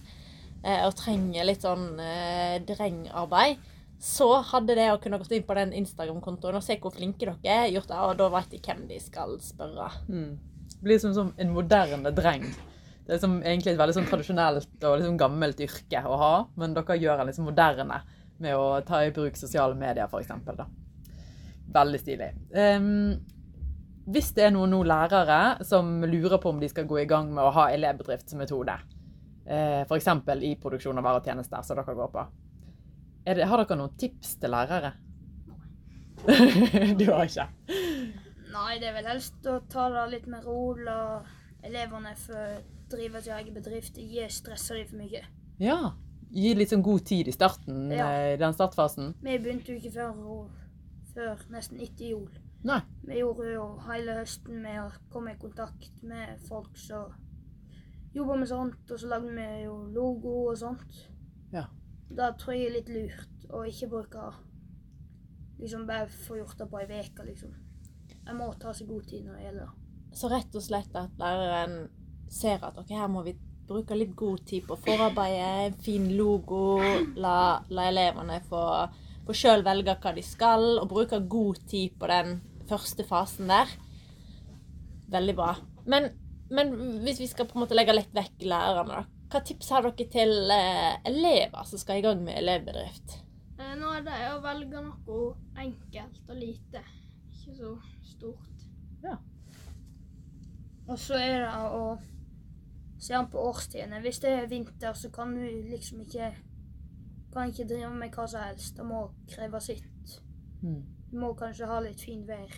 eh, 0.64 0.84
og 0.86 0.94
trenger 0.98 1.48
litt 1.48 1.66
sånn 1.66 1.90
eh, 2.00 2.60
drengarbeid, 2.68 3.58
så 3.98 4.28
hadde 4.46 4.76
det 4.78 4.86
å 4.92 5.00
kunne 5.02 5.18
gått 5.18 5.32
inn 5.34 5.46
på 5.46 5.56
den 5.58 5.72
Instagram-kontoen 5.80 6.60
og 6.60 6.62
se 6.62 6.76
hvor 6.78 6.94
flinke 6.94 7.26
dere 7.26 7.38
er, 7.42 7.72
gjort 7.74 7.90
det, 7.90 7.98
og 7.98 8.18
da 8.20 8.28
vet 8.36 8.52
de 8.54 8.60
hvem 8.62 8.84
de 8.90 9.00
skal 9.02 9.34
spørre. 9.42 9.90
Mm. 10.06 10.36
Det 10.70 10.84
blir 10.86 11.00
som, 11.02 11.14
som, 11.16 11.32
en 11.36 11.50
moderne 11.50 12.12
dreng. 12.14 12.46
Det 13.06 13.16
er 13.16 13.22
som 13.22 13.38
egentlig 13.40 13.72
et 13.72 13.80
veldig 13.80 13.96
sånn 13.96 14.06
tradisjonelt 14.06 14.84
og 14.84 15.00
liksom 15.00 15.18
gammelt 15.18 15.60
yrke 15.64 16.04
å 16.06 16.18
ha, 16.20 16.32
men 16.60 16.76
dere 16.76 16.98
gjør 17.00 17.22
en 17.22 17.30
liksom 17.30 17.48
moderne 17.50 17.98
med 18.42 18.56
å 18.56 18.80
ta 18.86 19.02
i 19.04 19.12
bruk 19.14 19.36
sosiale 19.38 19.76
medier, 19.78 20.06
f.eks. 20.06 20.62
Veldig 21.74 22.00
stilig. 22.00 22.30
Um, 22.54 23.16
hvis 24.08 24.30
det 24.36 24.46
er 24.46 24.54
noen 24.54 24.72
nå 24.72 24.82
lærere 24.88 25.66
som 25.68 25.98
lurer 26.06 26.40
på 26.40 26.52
om 26.54 26.60
de 26.62 26.70
skal 26.70 26.88
gå 26.88 27.02
i 27.02 27.08
gang 27.08 27.28
med 27.34 27.44
å 27.44 27.52
ha 27.58 27.68
elevbedriftsmetode, 27.74 28.76
uh, 29.50 29.82
f.eks. 29.84 30.08
i 30.48 30.54
produksjon 30.62 31.00
av 31.00 31.08
varer 31.08 31.22
og 31.22 31.28
tjenester, 31.28 31.66
som 31.66 31.80
dere 31.80 31.98
går 31.98 32.14
på, 32.14 32.24
det, 33.28 33.44
har 33.44 33.60
dere 33.60 33.76
noen 33.76 33.98
tips 34.00 34.38
til 34.40 34.54
lærere? 34.54 34.94
du 36.98 37.04
har 37.10 37.28
ikke? 37.28 37.46
Nei, 38.48 38.78
det 38.80 38.88
er 38.88 38.96
vel 38.96 39.10
helst 39.10 39.44
å 39.46 39.58
ta 39.70 39.88
det 39.92 40.06
litt 40.14 40.28
med 40.30 40.46
ro. 40.46 40.72
La 40.80 41.20
elevene 41.66 42.14
få 42.18 42.46
drive 42.90 43.22
sin 43.22 43.36
egen 43.36 43.54
bedrift. 43.54 43.98
Ikke 44.00 44.28
stresse 44.32 44.78
dem 44.78 44.88
for 44.88 45.02
mye. 45.02 45.22
Ja, 45.60 45.78
gi 46.32 46.54
litt 46.54 46.70
sånn 46.72 46.82
god 46.84 47.04
tid 47.08 47.28
i 47.28 47.32
starten, 47.32 47.90
Ja. 47.90 48.08
eh, 48.10 48.34
i 48.34 48.36
den 48.36 48.52
startfasen? 48.54 49.14
Vi 49.22 49.38
begynte 49.38 49.72
jo 49.72 49.78
ikke 49.78 49.92
før, 49.92 50.48
før 51.14 51.38
nesten 51.50 51.80
etter 51.80 52.10
jul. 52.10 52.28
Nei. 52.64 52.80
Vi 53.06 53.20
gjorde 53.20 53.52
jo 53.54 53.78
hele 53.86 54.18
høsten 54.20 54.62
med 54.62 54.80
å 54.82 54.90
komme 55.10 55.32
i 55.32 55.38
kontakt 55.38 56.02
med 56.02 56.38
folk 56.48 56.76
som 56.76 57.12
jobba 58.14 58.36
med 58.36 58.48
sånt, 58.48 58.90
og 58.90 58.98
så 58.98 59.06
lagde 59.08 59.30
vi 59.34 59.64
jo 59.64 59.76
logo 59.94 60.50
og 60.50 60.56
sånt. 60.58 61.06
Ja. 61.52 61.66
Da 62.10 62.32
tror 62.32 62.54
jeg 62.54 62.60
det 62.60 62.68
er 62.68 62.78
litt 62.78 62.88
lurt 62.88 63.50
å 63.50 63.64
ikke 63.68 63.88
bruke 63.90 64.34
liksom 65.60 65.86
bare 65.86 66.06
få 66.08 66.36
gjort 66.38 66.58
det 66.58 66.68
på 66.70 66.78
ei 66.80 67.00
uke, 67.00 67.24
liksom. 67.26 67.54
Jeg 68.26 68.36
må 68.36 68.50
ta 68.60 68.72
seg 68.72 68.88
god 68.88 69.06
tid 69.08 69.24
når 69.26 69.34
det 69.38 69.44
gjelder 69.46 69.60
det. 69.60 70.16
Så 70.18 70.30
rett 70.30 70.54
og 70.54 70.62
slett 70.62 70.94
at 70.96 71.10
læreren 71.20 71.88
ser 72.28 72.64
at 72.64 72.76
ok, 72.78 72.90
her 72.90 73.08
må 73.08 73.22
vi 73.24 73.34
bruke 73.68 73.96
litt 73.96 74.14
god 74.16 74.44
tid 74.48 74.64
på 74.68 74.76
forarbeidet, 74.80 75.66
en 75.66 75.76
fin 75.84 76.06
logo, 76.16 76.78
la, 77.20 77.34
la 77.68 77.88
elevene 77.90 78.40
få, 78.48 78.62
få 79.26 79.36
sjøl 79.36 79.64
velge 79.66 79.96
hva 80.02 80.14
de 80.16 80.24
skal, 80.24 80.64
og 80.80 80.88
bruke 80.90 81.20
god 81.30 81.60
tid 81.68 81.94
på 82.00 82.08
den 82.10 82.40
første 82.68 83.06
fasen 83.08 83.52
der. 83.52 83.70
Veldig 85.12 85.36
bra. 85.36 85.52
Men, 85.88 86.10
men 86.50 86.74
hvis 87.04 87.20
vi 87.22 87.30
skal 87.30 87.48
på 87.48 87.56
en 87.58 87.64
måte 87.64 87.76
legge 87.78 87.96
litt 87.96 88.12
vekk 88.16 88.44
lærerne, 88.48 89.00
da. 89.02 89.14
Hva 89.28 89.42
tips 89.44 89.68
har 89.74 89.84
dere 89.84 90.08
til 90.08 90.52
eh, 90.54 90.94
elever 91.08 91.66
som 91.68 91.80
skal 91.80 92.00
i 92.00 92.04
gang 92.06 92.22
med 92.24 92.38
elevbedrift? 92.40 93.18
Eh, 93.60 93.74
Nå 93.76 93.90
er 93.98 94.06
det 94.06 94.20
å 94.32 94.38
velge 94.40 94.80
noe 94.80 95.34
enkelt 95.60 96.30
og 96.32 96.38
lite. 96.40 96.80
Ikke 97.28 97.56
så 97.58 97.74
stort. 98.08 98.48
Og 100.88 100.96
så 100.96 101.18
er 101.20 101.42
det 101.44 101.52
å 101.76 101.82
se 102.98 103.14
an 103.14 103.30
på 103.30 103.40
årstidene. 103.48 104.00
Hvis 104.04 104.20
det 104.24 104.32
er 104.34 104.48
vinter, 104.50 104.92
så 104.92 105.10
kan 105.14 105.34
du 105.36 105.44
liksom 105.70 106.00
ikke 106.04 106.32
kan 107.32 107.52
ikke 107.52 107.68
drive 107.68 107.90
med 107.94 108.14
hva 108.14 108.26
som 108.26 108.42
helst. 108.42 108.76
Det 108.76 108.86
må 108.86 109.04
kreve 109.28 109.60
sitt. 109.60 110.18
Mm. 110.62 110.82
Du 111.10 111.16
må 111.20 111.32
kanskje 111.38 111.68
ha 111.70 111.78
litt 111.84 112.02
fint 112.02 112.26
vær. 112.28 112.52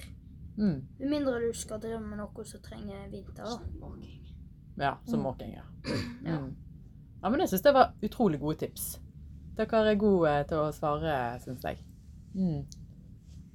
Mm. 0.56 0.80
Med 0.98 1.08
mindre 1.10 1.38
du 1.42 1.52
skal 1.56 1.80
drive 1.82 2.00
med 2.04 2.20
noe 2.20 2.44
som 2.46 2.62
trenger 2.64 3.08
vinter. 3.12 3.44
da. 3.44 3.58
Ja, 4.80 4.96
som 5.06 5.22
måking, 5.26 5.54
ja. 5.58 5.66
Ja. 6.24 6.38
Mm. 6.38 6.56
Ja, 7.22 7.28
men 7.28 7.40
jeg 7.40 7.50
syns 7.52 7.62
det 7.62 7.74
var 7.76 7.92
utrolig 8.02 8.40
gode 8.40 8.62
tips. 8.62 8.94
Dere 9.56 9.80
er 9.90 9.98
gode 10.00 10.30
til 10.48 10.62
å 10.62 10.70
svare, 10.72 11.16
syns 11.44 11.66
jeg. 11.66 11.82
Mm. 12.32 12.62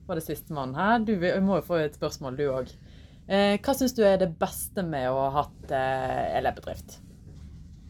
Var 0.06 0.20
det 0.20 0.24
sistemann 0.26 0.76
her? 0.78 1.00
Du 1.02 1.16
vi 1.18 1.32
må 1.42 1.58
jo 1.58 1.66
få 1.66 1.80
et 1.82 1.98
spørsmål, 1.98 2.38
du 2.38 2.44
òg. 2.52 2.70
Eh, 3.28 3.56
hva 3.58 3.74
syns 3.74 3.96
du 3.98 4.04
er 4.06 4.20
det 4.22 4.32
beste 4.40 4.84
med 4.86 5.08
å 5.10 5.16
ha 5.26 5.30
hatt 5.42 5.72
eh, 5.74 6.38
elevbedrift? 6.38 7.00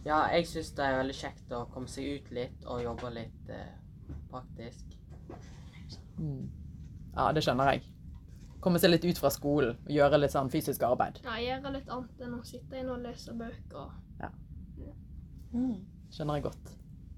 Ja, 0.06 0.22
jeg 0.32 0.46
syns 0.48 0.70
det 0.78 0.86
er 0.86 1.00
veldig 1.02 1.16
kjekt 1.18 1.52
å 1.58 1.66
komme 1.74 1.90
seg 1.92 2.06
ut 2.22 2.32
litt 2.36 2.68
og 2.70 2.84
jobbe 2.84 3.10
litt 3.16 3.50
eh, 3.52 3.74
praktisk. 4.32 4.96
Mm. 6.20 6.46
Ja, 7.16 7.32
det 7.36 7.44
skjønner 7.44 7.74
jeg. 7.74 7.84
Komme 8.64 8.80
seg 8.82 8.94
litt 8.94 9.04
ut 9.06 9.20
fra 9.22 9.30
skolen 9.34 9.76
og 9.84 9.92
gjøre 9.92 10.22
litt 10.22 10.34
sånn 10.34 10.50
fysisk 10.54 10.86
arbeid. 10.88 11.20
Ja, 11.26 11.36
gjøre 11.42 11.74
litt 11.76 11.90
annet 11.92 12.24
enn 12.26 12.38
å 12.40 12.44
sitte 12.48 12.80
inne 12.80 12.96
og 12.96 13.04
lese 13.04 13.36
bøker. 13.38 13.92
Skjønner 16.16 16.38
jeg 16.40 16.44
godt. 16.46 16.72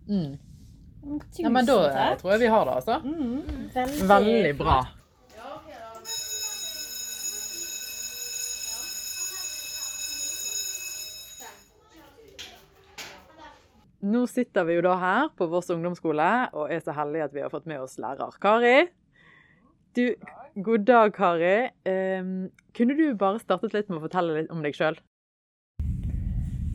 Mm. 0.07 0.37
Tusen 1.29 1.45
Ja, 1.45 1.49
men 1.53 1.67
da 1.67 1.75
takk. 1.93 2.19
tror 2.21 2.33
jeg 2.33 2.41
vi 2.41 2.49
har 2.51 2.65
det, 2.65 2.73
altså. 2.79 2.95
Mm, 3.05 3.67
veldig, 3.75 4.07
Veldig 4.09 4.53
bra. 4.57 4.77
Nå 14.05 14.27
sitter 14.29 14.65
vi 14.67 14.75
jo 14.77 14.81
da 14.85 14.93
her 15.01 15.29
på 15.33 15.47
Voss 15.49 15.71
ungdomsskole 15.73 16.29
og 16.53 16.69
er 16.69 16.83
så 16.85 16.93
heldige 16.93 17.25
at 17.25 17.33
vi 17.33 17.41
har 17.41 17.49
fått 17.49 17.65
med 17.65 17.81
oss 17.81 17.97
lærer 17.97 18.35
Kari. 18.41 18.91
Du, 19.97 20.03
god 20.61 20.85
dag, 20.85 21.13
Kari. 21.15 21.71
Um, 21.89 22.51
kunne 22.77 22.93
du 22.93 23.15
bare 23.17 23.41
startet 23.41 23.73
litt 23.73 23.89
med 23.89 23.97
å 23.97 24.03
fortelle 24.05 24.35
litt 24.37 24.53
om 24.53 24.61
deg 24.61 24.77
sjøl? 24.77 24.99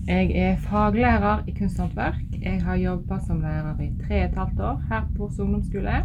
Jeg 0.09 0.33
er 0.35 0.59
faglærer 0.65 1.47
i 1.47 1.55
kunsthåndverk. 1.55 2.27
Jeg 2.43 2.59
har 2.67 2.83
jobba 2.83 3.21
som 3.23 3.39
lærer 3.45 3.79
i 3.79 3.93
tre 4.03 4.25
og 4.25 4.27
et 4.27 4.39
halvt 4.43 4.67
år 4.73 4.83
her 4.91 5.07
på 5.15 5.23
Voss 5.29 5.39
ungdomsskole. 5.39 6.03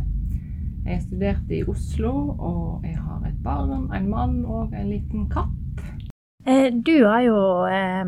Jeg 0.85 1.01
studerte 1.03 1.57
i 1.57 1.63
Oslo, 1.67 2.11
og 2.37 2.85
jeg 2.85 2.93
har 2.95 3.25
et 3.25 3.39
barn, 3.43 3.89
en 3.89 4.05
mann 4.07 4.43
og 4.45 4.77
en 4.77 4.93
liten 4.93 5.25
katt. 5.33 5.81
Eh, 6.45 6.69
Du 6.69 6.93
har 7.09 7.25
jo 7.25 7.41
eh, 7.65 8.05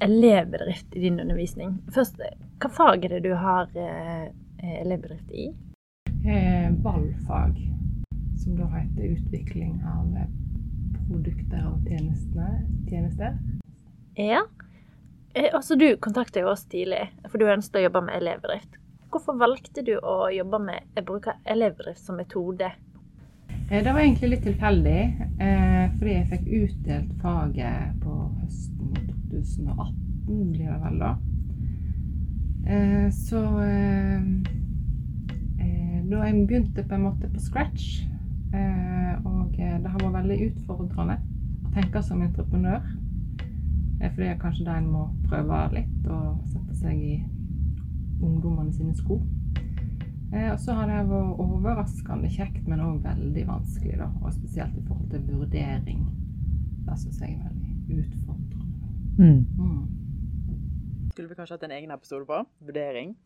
elevbedrift 0.00 0.96
i 0.96 1.00
din 1.00 1.20
undervisning. 1.20 1.78
Først, 1.94 2.20
eh, 2.20 2.36
hva 2.58 2.70
fag 2.70 3.04
er 3.04 3.16
det 3.16 3.22
du 3.28 3.34
har 3.34 3.68
eh, 3.76 4.28
elevbedrift 4.82 5.30
i? 5.30 5.48
Eh, 6.26 6.70
Valgfag, 6.82 7.58
som 8.42 8.56
da 8.56 8.66
heter 8.74 9.14
utvikling 9.14 9.78
av 9.86 10.16
eh, 10.16 10.28
produkter 11.08 11.62
og 11.68 11.86
tjenester. 11.88 13.38
Ja. 14.18 14.42
Eh, 15.34 15.50
altså, 15.54 15.74
du 15.74 15.96
kontakta 15.96 16.40
jo 16.40 16.50
oss 16.52 16.64
tidlig, 16.64 17.08
for 17.28 17.38
du 17.38 17.46
ønsket 17.48 17.80
å 17.80 17.86
jobbe 17.86 18.04
med 18.08 18.18
elevbedrift. 18.18 18.78
Hvorfor 19.08 19.38
valgte 19.40 19.82
du 19.84 19.94
å 19.98 20.28
jobbe 20.32 20.58
med 20.60 20.98
å 21.00 21.04
bruke 21.06 21.38
elevbedrift 21.48 22.02
som 22.04 22.18
metode? 22.20 22.72
Eh, 23.70 23.82
Det 23.84 23.92
var 23.92 24.00
egentlig 24.00 24.30
litt 24.30 24.44
tilfeldig, 24.44 25.00
eh, 25.40 25.90
fordi 25.98 26.12
jeg 26.12 26.28
fikk 26.32 26.46
utdelt 26.62 27.14
faget 27.22 28.02
på 28.02 28.27
2018, 29.56 30.52
blir 30.52 30.70
det 30.70 30.80
vel 30.84 30.98
da. 31.02 31.16
Eh, 32.68 33.10
Så 33.10 33.60
eh, 33.60 34.22
eh, 35.58 36.04
da 36.10 36.24
jeg 36.24 36.46
begynte 36.46 36.84
på 36.84 36.94
en 36.94 37.02
måte 37.02 37.30
på 37.32 37.40
scratch, 37.40 38.04
og 39.24 39.56
det 39.56 39.90
har 39.90 40.00
vært 40.00 40.14
veldig 40.14 40.36
utfordrende 40.46 41.18
å 41.66 41.70
tenke 41.74 42.00
som 42.02 42.22
entreprenør. 42.22 42.80
For 43.98 44.14
Fordi 44.14 44.28
er 44.28 44.38
kanskje 44.40 44.64
da 44.64 44.76
en 44.78 44.88
må 44.92 45.02
prøve 45.26 45.58
litt 45.74 46.06
og 46.06 46.38
sette 46.48 46.76
seg 46.78 47.02
i 47.02 47.16
ungdommene 48.22 48.72
sine 48.72 48.94
sko. 48.96 49.18
Og 49.18 50.58
så 50.62 50.78
har 50.78 50.88
det 50.88 51.02
vært 51.10 51.42
overraskende 51.44 52.30
kjekt, 52.32 52.64
men 52.68 52.80
òg 52.80 53.02
veldig 53.04 53.46
vanskelig. 53.48 53.98
da, 53.98 54.08
Og 54.22 54.32
spesielt 54.32 54.76
i 54.78 54.86
forhold 54.86 55.10
til 55.10 55.26
vurdering. 55.28 56.06
Det 56.86 56.98
syns 56.98 57.20
jeg 57.20 57.36
er 57.36 57.48
veldig 57.50 57.98
utfordrende. 57.98 58.47
Mm. 59.18 59.46
Skulle 61.12 61.28
vi 61.28 61.34
kanskje 61.34 61.56
hatt 61.56 61.66
en 61.66 61.74
egen 61.74 61.90
episode 61.90 62.24
på? 62.26 62.44
Vurdering. 62.66 63.16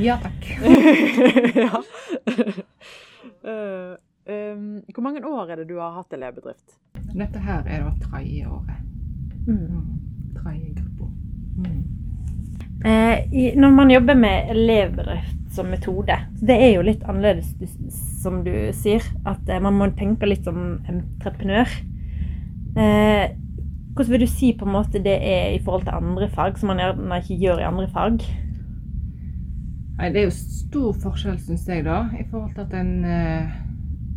Ja 0.00 0.16
takk. 0.22 0.46
ja. 1.64 1.82
uh, 3.44 3.92
um, 4.26 4.82
hvor 4.94 5.02
mange 5.04 5.24
år 5.28 5.50
er 5.50 5.60
det 5.60 5.68
du 5.68 5.76
har 5.78 5.92
hatt 5.98 6.12
elevbedrift? 6.16 6.78
Dette 7.12 7.42
her 7.44 7.66
er 7.66 7.84
da 7.84 7.92
tredje 8.08 8.48
året. 8.48 8.78
Mm. 9.46 9.98
Tredje 10.38 10.74
gruppa. 10.80 11.10
Mm. 11.58 11.82
Eh, 12.84 13.54
når 13.56 13.70
man 13.70 13.90
jobber 13.90 14.14
med 14.14 14.50
elevbedrift 14.50 15.36
som 15.54 15.66
metode, 15.66 16.16
så 16.38 16.46
det 16.46 16.56
er 16.56 16.70
jo 16.72 16.86
litt 16.86 17.04
annerledes, 17.04 17.52
du, 17.60 17.68
som 18.22 18.40
du 18.46 18.54
sier, 18.74 19.04
at 19.28 19.48
eh, 19.48 19.60
man 19.62 19.76
må 19.76 19.90
tenke 19.98 20.26
litt 20.26 20.48
som 20.48 20.80
entreprenør. 20.88 21.68
Eh, 22.72 23.36
hvordan 23.94 24.12
vil 24.12 24.20
du 24.20 24.30
si 24.30 24.52
på 24.58 24.64
en 24.64 24.72
måte 24.72 25.02
det 25.04 25.18
er 25.20 25.50
i 25.52 25.60
forhold 25.64 25.84
til 25.84 25.96
andre 25.96 26.28
fag, 26.32 26.58
som 26.58 26.72
man 26.72 26.80
gjerne 26.80 27.18
ikke 27.20 27.40
gjør 27.42 27.60
i 27.60 27.68
andre 27.68 27.88
fag? 27.92 28.22
Nei, 29.98 30.08
det 30.08 30.22
er 30.22 30.24
jo 30.24 30.36
stor 30.36 30.94
forskjell, 31.02 31.36
syns 31.40 31.66
jeg, 31.68 31.84
da, 31.84 32.06
i 32.16 32.24
forhold 32.30 32.54
til 32.56 32.64
at 32.64 32.76
en 32.80 33.04
eh, 33.04 33.50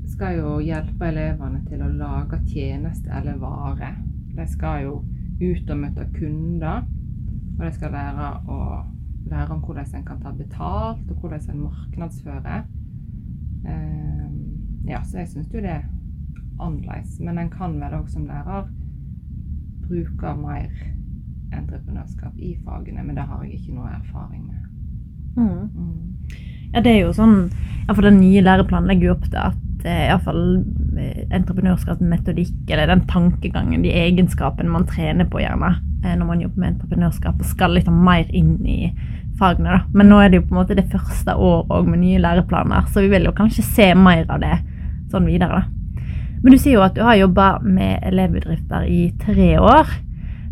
skal 0.09 0.39
jo 0.39 0.53
hjelpe 0.63 1.09
elevene 1.09 1.59
til 1.67 1.83
å 1.83 1.91
lage 1.91 2.39
tjeneste 2.47 3.11
eller 3.11 3.35
vare. 3.41 3.91
De 4.37 4.45
skal 4.47 4.85
jo 4.85 4.95
ut 5.41 5.73
og 5.75 5.81
møte 5.81 6.07
kunder, 6.15 6.87
og 7.57 7.65
de 7.65 7.73
skal 7.75 7.91
lære, 7.91 8.31
å, 8.47 8.59
lære 9.27 9.57
om 9.57 9.61
hvordan 9.65 9.99
en 9.99 10.07
kan 10.07 10.23
ta 10.23 10.31
betalt, 10.39 11.03
og 11.11 11.19
hvordan 11.19 11.51
en 11.51 11.61
markedsfører. 11.67 12.63
Eh, 13.67 14.25
ja, 14.87 15.03
så 15.03 15.19
jeg 15.19 15.33
syns 15.33 15.51
jo 15.51 15.59
det 15.59 15.75
er 15.81 15.85
annerledes. 16.63 17.19
Men 17.19 17.43
en 17.43 17.51
kan 17.51 17.75
vel 17.81 17.99
òg 17.99 18.07
som 18.13 18.27
lærer 18.29 18.71
bruke 19.89 20.33
mer 20.39 20.69
entreprenørskap 21.55 22.33
i 22.37 22.55
fagene, 22.65 23.03
men 23.03 23.15
det 23.17 23.25
har 23.27 23.43
jeg 23.43 23.59
ikke 23.59 23.77
noe 23.77 23.91
erfaring 23.93 24.43
med. 24.47 24.61
Mm. 25.35 26.15
Ja, 26.73 26.81
det 26.81 26.91
er 26.93 27.01
jo 27.01 27.15
sånn 27.15 27.49
Iallfall 27.85 28.07
den 28.07 28.21
nye 28.21 28.41
læreplanen 28.41 28.87
legger 28.89 29.09
jo 29.09 29.15
opp 29.17 29.25
til 29.27 29.37
at 29.37 29.83
eh, 29.85 30.07
iallfall 30.07 30.39
entreprenørskapsmetodikk, 31.35 32.55
eller 32.71 32.89
den 32.89 33.03
tankegangen, 33.09 33.83
de 33.85 33.91
egenskapene 33.93 34.71
man 34.71 34.87
trener 34.89 35.27
på 35.29 35.43
gjerne 35.43 35.75
eh, 36.01 36.15
når 36.17 36.29
man 36.31 36.41
jobber 36.41 36.63
med 36.63 36.71
entreprenørskap, 36.73 37.43
skal 37.45 37.77
liksom 37.77 37.99
mer 38.07 38.25
inn 38.33 38.57
i 38.65 38.79
fagene. 39.37 39.75
da. 39.75 39.83
Men 39.93 40.09
nå 40.09 40.19
er 40.21 40.31
det 40.31 40.41
jo 40.41 40.47
på 40.47 40.55
en 40.55 40.61
måte 40.63 40.79
det 40.79 40.87
første 40.89 41.35
året 41.35 41.71
òg 41.77 41.91
med 41.91 42.01
nye 42.01 42.23
læreplaner, 42.23 42.89
så 42.89 43.05
vi 43.05 43.13
vil 43.13 43.29
jo 43.29 43.35
kanskje 43.37 43.67
se 43.67 43.91
mer 43.99 44.25
av 44.29 44.41
det 44.41 44.55
sånn 45.13 45.29
videre. 45.29 45.61
da. 45.61 45.74
Men 46.45 46.53
du 46.53 46.59
sier 46.61 46.75
jo 46.77 46.83
at 46.85 46.93
du 46.93 47.01
har 47.01 47.15
jobba 47.17 47.45
med 47.65 48.03
elevbedrifter 48.05 48.83
i 48.85 48.99
tre 49.17 49.55
år. 49.57 49.89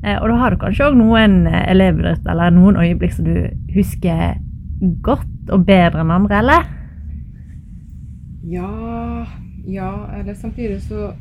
Eh, 0.02 0.16
og 0.18 0.26
da 0.32 0.38
har 0.40 0.50
du 0.50 0.58
kanskje 0.64 0.88
òg 0.88 0.96
noen 0.98 1.44
eh, 1.46 1.68
elevbedrifter 1.70 2.34
eller 2.34 2.56
noen 2.56 2.80
øyeblikk 2.82 3.14
som 3.14 3.28
du 3.28 3.36
husker 3.76 4.40
godt 5.06 5.54
og 5.54 5.68
bedre 5.68 6.02
enn 6.02 6.16
andre, 6.16 6.40
eller? 6.40 6.66
Ja, 8.50 8.72
ja 9.70 9.92
eller 10.18 10.34
samtidig 10.34 10.82
så 10.88 11.12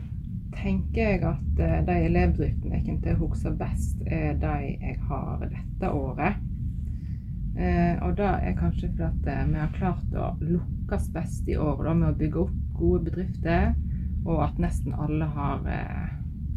tenker 0.57 1.05
jeg 1.05 1.21
at 1.21 1.61
eh, 1.61 1.77
de 1.91 1.99
elevbedriftene 2.09 2.81
jeg 2.81 2.87
kommer 2.89 3.05
til 3.05 3.13
å 3.13 3.23
huske 3.27 3.55
best, 3.61 4.01
er 4.09 4.41
de 4.41 4.57
jeg 4.73 4.99
har 5.11 5.45
dette 5.45 5.93
året. 5.93 6.43
Eh, 7.61 7.95
og 8.01 8.17
det 8.17 8.35
er 8.41 8.57
kanskje 8.57 8.89
fordi 8.97 9.39
vi 9.53 9.61
har 9.61 9.73
klart 9.77 10.17
å 10.17 10.33
lukkes 10.41 11.13
best 11.13 11.49
i 11.53 11.61
år 11.61 11.85
da, 11.85 11.93
med 11.93 12.15
å 12.15 12.21
bygge 12.25 12.47
opp 12.47 12.61
gode 12.81 13.11
bedrifter, 13.11 13.75
og 14.25 14.45
at 14.45 14.59
nesten 14.63 14.95
alle 14.95 15.29
har 15.35 15.67
eh, 15.69 16.11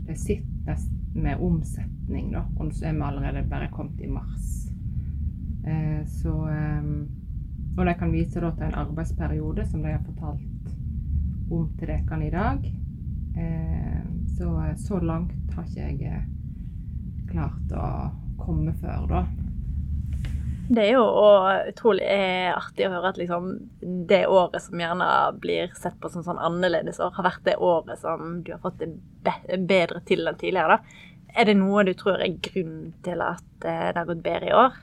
Det 0.05 0.17
sitter 0.21 0.67
nesten 0.67 1.21
med 1.23 1.41
omsetning, 1.41 2.31
da, 2.33 2.43
og 2.59 2.73
så 2.73 2.85
er 2.85 2.93
vi 2.93 3.01
allerede 3.07 3.47
bare 3.49 3.71
kommet 3.71 4.01
i 4.03 4.09
mars. 4.11 4.67
Eh, 5.65 6.03
så 6.05 6.33
eh, 6.49 6.83
Og 7.77 7.85
de 7.85 7.93
kan 7.99 8.11
vise 8.13 8.39
da 8.39 8.51
til 8.55 8.67
en 8.67 8.77
arbeidsperiode 8.83 9.65
som 9.67 9.81
de 9.83 9.95
har 9.95 10.03
fortalt 10.05 10.75
om 11.51 11.69
til 11.79 11.87
dere 11.87 12.27
i 12.27 12.29
dag. 12.29 12.69
Eh, 13.37 14.03
så, 14.37 14.73
så 14.77 14.99
langt 14.99 15.53
har 15.53 15.63
ikke 15.63 15.81
jeg 15.81 16.13
eh, 16.13 16.29
klart 17.31 17.73
å 17.75 17.89
komme 18.37 18.73
før, 18.79 19.07
da. 19.09 19.25
Det 20.67 20.81
er 20.81 20.95
jo 20.95 21.03
utrolig 21.69 22.05
eh, 22.09 22.49
artig 22.49 22.87
å 22.87 22.93
høre 22.95 23.11
at 23.11 23.19
liksom 23.21 23.51
det 24.09 24.23
året 24.25 24.63
som 24.63 24.79
gjerne 24.81 25.09
blir 25.41 25.69
sett 25.77 25.99
på 26.01 26.09
som 26.09 26.23
sånn 26.25 26.41
annerledes 26.41 26.97
år, 26.97 27.11
har 27.13 27.27
vært 27.27 27.43
det 27.45 27.57
året 27.61 28.01
som 28.01 28.39
du 28.41 28.49
har 28.55 28.63
fått 28.63 28.81
det 28.81 29.59
bedre 29.69 30.01
til 30.09 30.25
enn 30.25 30.39
tidligere. 30.41 30.79
da. 30.79 31.05
Er 31.37 31.49
det 31.49 31.57
noe 31.59 31.83
du 31.85 31.93
tror 31.97 32.17
er 32.23 32.33
grunnen 32.47 32.95
til 33.05 33.21
at 33.21 33.45
det 33.61 33.77
har 33.93 34.09
gått 34.09 34.25
bedre 34.25 34.49
i 34.49 34.57
år? 34.57 34.81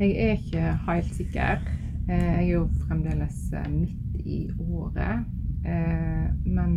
Jeg 0.00 0.14
er 0.22 0.38
ikke 0.38 0.72
helt 0.86 1.12
sikker. 1.16 1.68
Jeg 2.06 2.30
er 2.36 2.46
jo 2.46 2.64
fremdeles 2.86 3.42
midt 3.72 4.22
i 4.22 4.40
året. 4.70 5.26
Men 6.46 6.76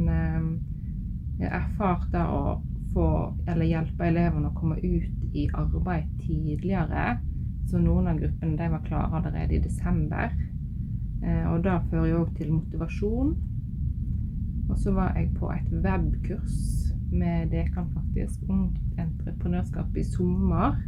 jeg 1.39 1.49
har 1.49 1.61
erfart 1.61 2.09
det 2.11 2.25
å 2.25 2.57
få, 2.93 3.07
eller 3.47 3.67
hjelpe 3.67 4.07
elevene 4.07 4.49
å 4.49 4.57
komme 4.57 4.77
ut 4.81 5.35
i 5.35 5.47
arbeid 5.53 6.09
tidligere. 6.21 7.17
Så 7.69 7.81
noen 7.81 8.09
av 8.11 8.19
gruppene 8.21 8.57
de 8.59 8.69
var 8.73 8.85
klare 8.87 9.19
allerede 9.19 9.57
i 9.57 9.63
desember. 9.63 10.33
Og 11.23 11.63
det 11.63 11.79
fører 11.89 12.09
jo 12.09 12.21
òg 12.23 12.33
til 12.37 12.51
motivasjon. 12.51 13.33
Og 14.69 14.79
så 14.79 14.93
var 14.95 15.13
jeg 15.17 15.31
på 15.37 15.51
et 15.53 15.69
webkurs 15.83 16.57
med 17.13 17.51
Dekan, 17.51 17.89
faktisk, 17.93 18.41
Ungt 18.49 18.99
entreprenørskap 18.99 19.97
i 19.97 20.03
sommer. 20.03 20.81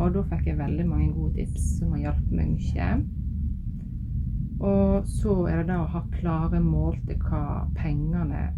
og 0.00 0.10
da 0.14 0.22
fikk 0.28 0.46
jeg 0.46 0.58
veldig 0.58 0.84
mange 0.88 1.12
gode 1.16 1.34
tips 1.38 1.78
som 1.78 1.92
har 1.94 2.02
hjulpet 2.02 2.32
meg 2.36 2.50
mye. 2.52 2.88
Og 4.60 5.06
så 5.08 5.36
er 5.48 5.62
det 5.62 5.68
det 5.70 5.78
å 5.80 5.88
ha 5.94 6.02
klare 6.12 6.60
mål 6.60 6.98
til 7.08 7.16
hva 7.24 7.64
pengene 7.78 8.50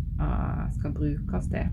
skal 0.75 0.93
brukes 0.97 1.47
til. 1.53 1.71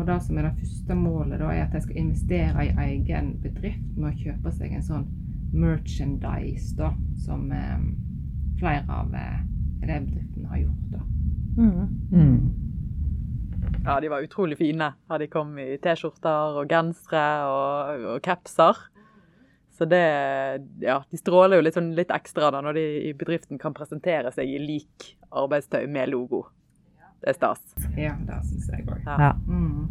Og 0.00 0.06
det 0.08 0.16
som 0.24 0.38
er 0.40 0.46
det 0.48 0.56
første 0.56 0.96
målet, 0.96 1.36
da, 1.42 1.50
er 1.52 1.66
at 1.66 1.74
jeg 1.76 1.84
skal 1.84 1.98
investere 2.00 2.64
i 2.64 2.70
egen 2.86 3.34
bedrift 3.42 3.98
med 3.98 4.08
å 4.08 4.16
kjøpe 4.16 4.52
seg 4.56 4.72
en 4.72 4.86
sånn 4.86 5.08
merchandise, 5.52 6.72
da, 6.78 6.94
som 7.20 7.50
eh, 7.52 7.82
flere 8.60 8.86
av 8.88 9.12
eh, 9.18 9.42
elevbedriftene 9.84 10.48
har 10.48 10.62
gjort. 10.62 10.86
da. 10.94 11.02
Mm. 11.60 12.38
Ja, 13.84 13.98
de 14.00 14.08
var 14.08 14.24
utrolig 14.24 14.56
fine. 14.60 14.92
Ja, 15.08 15.18
de 15.20 15.28
kom 15.28 15.52
i 15.60 15.74
T-skjorter 15.82 16.60
og 16.62 16.72
gensere 16.72 17.26
og, 17.50 18.06
og 18.14 18.22
capser. 18.24 18.80
Så 19.76 19.88
det 19.88 20.00
Ja, 20.84 21.00
de 21.10 21.20
stråler 21.20 21.60
jo 21.60 21.66
litt, 21.66 21.76
sånn, 21.76 21.92
litt 21.96 22.12
ekstra 22.12 22.50
da, 22.52 22.60
når 22.64 22.76
de 22.76 22.86
i 23.10 23.12
bedriften 23.16 23.60
kan 23.60 23.76
presentere 23.76 24.32
seg 24.32 24.48
i 24.48 24.60
lik 24.60 25.12
arbeidstøy 25.28 25.84
med 25.92 26.12
logo. 26.12 26.46
Det 27.20 27.34
er 27.34 27.36
stas. 27.36 27.64
Ja, 27.98 28.14
det 28.26 28.38
syns 28.48 28.70
jeg 28.72 28.86
òg. 28.88 29.02
Ja. 29.04 29.34
Mm. 29.46 29.88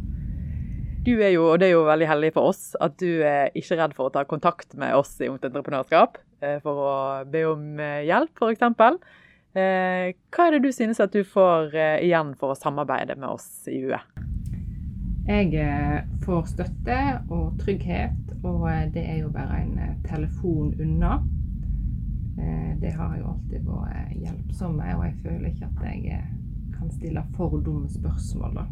Du 1.05 1.13
er 1.23 1.31
jo, 1.31 1.45
og 1.53 1.61
det 1.61 1.69
er 1.69 1.77
jo 1.77 1.85
veldig 1.87 2.07
heldig 2.09 2.29
for 2.35 2.51
oss, 2.51 2.73
at 2.83 2.97
du 2.99 3.21
er 3.23 3.53
ikke 3.57 3.77
redd 3.79 3.93
for 3.95 4.09
å 4.09 4.13
ta 4.13 4.25
kontakt 4.27 4.75
med 4.79 4.97
oss 4.97 5.13
i 5.23 5.29
Ungt 5.31 5.45
Entreprenørskap 5.47 6.19
eh, 6.43 6.57
for 6.63 6.81
å 6.83 6.95
be 7.29 7.45
om 7.47 7.79
eh, 7.79 8.03
hjelp, 8.09 8.33
f.eks. 8.35 8.65
Eh, 9.55 10.09
hva 10.11 10.45
er 10.45 10.57
det 10.57 10.59
du 10.65 10.73
synes 10.75 10.99
at 10.99 11.15
du 11.15 11.23
får 11.23 11.71
igjen 12.03 12.33
for 12.37 12.51
å 12.51 12.59
samarbeide 12.59 13.15
med 13.15 13.29
oss 13.31 13.47
i 13.71 13.79
UE? 13.87 14.01
Jeg 15.29 15.63
får 16.25 16.51
støtte 16.51 16.99
og 17.29 17.55
trygghet, 17.61 18.35
og 18.43 18.67
det 18.91 19.05
er 19.05 19.21
jo 19.21 19.31
bare 19.31 19.61
en 19.61 20.01
telefon 20.09 20.73
unna. 20.81 21.19
Det 22.79 22.91
har 22.95 23.13
jeg 23.13 23.21
jo 23.21 23.31
alltid 23.33 23.65
vært 23.67 24.13
hjelpsomme, 24.17 24.93
og 24.97 25.03
jeg 25.05 25.17
føler 25.23 25.49
ikke 25.51 25.69
at 25.69 25.83
jeg 25.85 26.21
kan 26.79 26.91
stille 26.95 27.23
for 27.35 27.59
dumme 27.65 27.89
spørsmål, 27.91 28.55
da. 28.61 28.67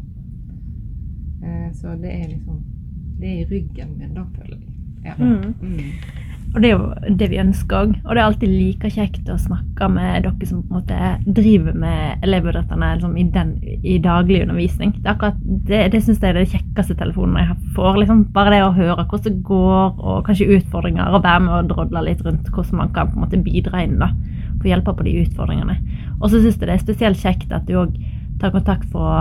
Så 1.72 1.94
det 2.02 2.10
er 2.10 2.24
liksom 2.32 2.64
Det 3.20 3.28
er 3.28 3.40
i 3.42 3.46
ryggen 3.50 3.92
min, 3.98 4.14
da, 4.14 4.24
føler 4.34 4.56
jeg. 4.56 4.68
Ja. 5.04 5.14
Mm. 5.18 5.54
Mm. 5.60 5.92
Og 6.54 6.62
det 6.62 6.68
er 6.70 6.76
jo 6.78 7.16
det 7.20 7.28
vi 7.32 7.40
ønsker 7.42 7.76
òg. 7.76 7.90
Og 8.04 8.14
det 8.14 8.20
er 8.20 8.24
alltid 8.24 8.52
like 8.52 8.90
kjekt 8.94 9.28
å 9.28 9.36
snakke 9.40 9.88
med 9.92 10.24
dere 10.24 10.48
som 10.48 10.62
på 10.62 10.70
en 10.70 10.78
måte 10.78 11.32
driver 11.36 11.76
med 11.76 12.24
elevbedriftene 12.24 12.92
liksom, 12.94 13.16
i, 13.20 13.26
den, 13.34 13.52
i 13.84 13.98
daglig 14.04 14.40
undervisning. 14.46 14.94
Det, 14.96 15.12
akkurat, 15.12 15.36
det, 15.68 15.82
det 15.92 16.02
syns 16.04 16.22
jeg 16.22 16.30
er 16.32 16.40
det 16.40 16.48
kjekkeste 16.54 16.96
telefonen 17.00 17.42
jeg 17.42 17.58
får. 17.76 18.00
Liksom, 18.00 18.24
bare 18.36 18.54
det 18.54 18.62
å 18.64 18.72
høre 18.78 19.04
hvordan 19.04 19.26
det 19.28 19.44
går, 19.50 19.98
og 19.98 20.24
kanskje 20.28 20.50
utfordringer, 20.56 21.12
og 21.12 21.26
være 21.26 21.44
med 21.44 21.56
og 21.58 21.72
drodle 21.74 22.06
litt 22.08 22.24
rundt 22.24 22.48
hvordan 22.54 22.80
man 22.80 22.94
kan 22.96 23.12
på 23.12 23.18
en 23.18 23.26
måte 23.26 23.44
bidra 23.44 23.84
inn. 23.84 23.98
da, 24.00 24.12
Få 24.58 24.70
hjelpe 24.70 24.94
på 24.94 25.06
de 25.06 25.16
utfordringene. 25.24 25.76
Og 26.20 26.30
så 26.30 26.40
syns 26.40 26.56
jeg 26.56 26.66
det 26.66 26.74
er 26.74 26.82
spesielt 26.82 27.20
kjekt 27.22 27.52
at 27.54 27.66
du 27.68 27.76
òg 27.78 27.94
tar 28.40 28.54
kontakt 28.54 28.88
for 28.92 29.06
å 29.06 29.20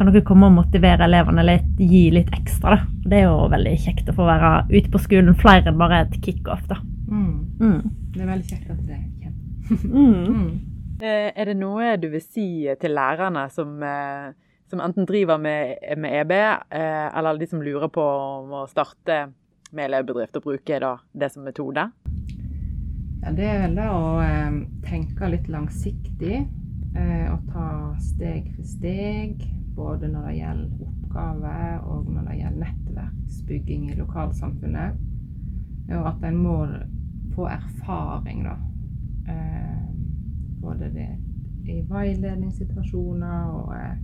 kan 0.00 0.08
dere 0.08 0.24
komme 0.24 0.48
og 0.48 0.54
motivere 0.56 1.04
elevene 1.04 1.42
litt, 1.44 1.72
gi 1.76 2.06
litt 2.14 2.30
ekstra. 2.32 2.76
da. 2.78 2.86
Det 3.04 3.18
er 3.18 3.26
jo 3.26 3.48
veldig 3.52 3.74
kjekt 3.84 4.08
å 4.08 4.16
få 4.16 4.24
være 4.28 4.52
ute 4.70 4.88
på 4.92 5.00
skolen 5.02 5.36
flere 5.36 5.68
enn 5.68 5.80
bare 5.80 6.04
et 6.06 6.14
kickoff. 6.24 6.62
da. 6.70 6.78
Mm. 7.10 7.58
Mm. 7.60 7.80
Det 8.14 8.22
er 8.22 8.30
veldig 8.30 8.48
kjekt 8.48 8.70
at 8.70 8.80
det 8.86 8.96
er 8.96 9.06
kjent. 9.20 9.84
Mm. 9.84 10.50
Eh, 11.00 11.32
Er 11.32 11.48
det 11.48 11.54
noe 11.56 11.94
du 11.96 12.10
vil 12.12 12.20
si 12.20 12.68
til 12.76 12.92
lærerne 12.92 13.46
som, 13.48 13.70
eh, 13.82 14.34
som 14.68 14.82
enten 14.84 15.06
driver 15.08 15.38
med, 15.40 15.78
med 15.96 16.12
EB, 16.12 16.32
eh, 16.36 17.06
eller 17.16 17.38
de 17.40 17.46
som 17.48 17.62
lurer 17.64 17.88
på 17.88 18.04
om 18.04 18.52
å 18.52 18.66
starte 18.68 19.30
med 19.72 19.86
elevbedrift 19.86 20.36
og 20.36 20.44
bruke 20.44 20.78
da, 20.78 20.98
det 21.16 21.32
som 21.32 21.46
metode? 21.48 21.86
Ja, 23.20 23.32
det 23.36 23.44
er 23.44 23.58
vel 23.66 23.74
det 23.76 23.86
å 23.92 24.04
eh, 24.24 24.54
tenke 24.86 25.28
litt 25.28 25.48
langsiktig 25.52 26.36
eh, 26.40 27.26
og 27.28 27.42
ta 27.52 27.66
steg 28.00 28.48
for 28.54 28.64
steg. 28.64 29.42
Både 29.76 30.08
når 30.08 30.30
det 30.30 30.38
gjelder 30.38 30.86
oppgaver 30.86 31.84
og 31.88 32.08
når 32.10 32.30
det 32.30 32.38
gjelder 32.40 32.64
nettverksbygging 32.64 33.90
i 33.90 33.98
lokalsamfunnet. 33.98 34.98
Og 35.90 36.06
at 36.06 36.24
en 36.24 36.38
må 36.38 36.56
få 37.34 37.46
erfaring, 37.50 38.44
da. 38.46 38.56
Eh, 39.28 39.84
både 40.60 40.90
det 40.94 41.08
i 41.70 41.80
veiledningssituasjoner 41.88 43.52
og 43.52 43.74
eh, 43.76 43.96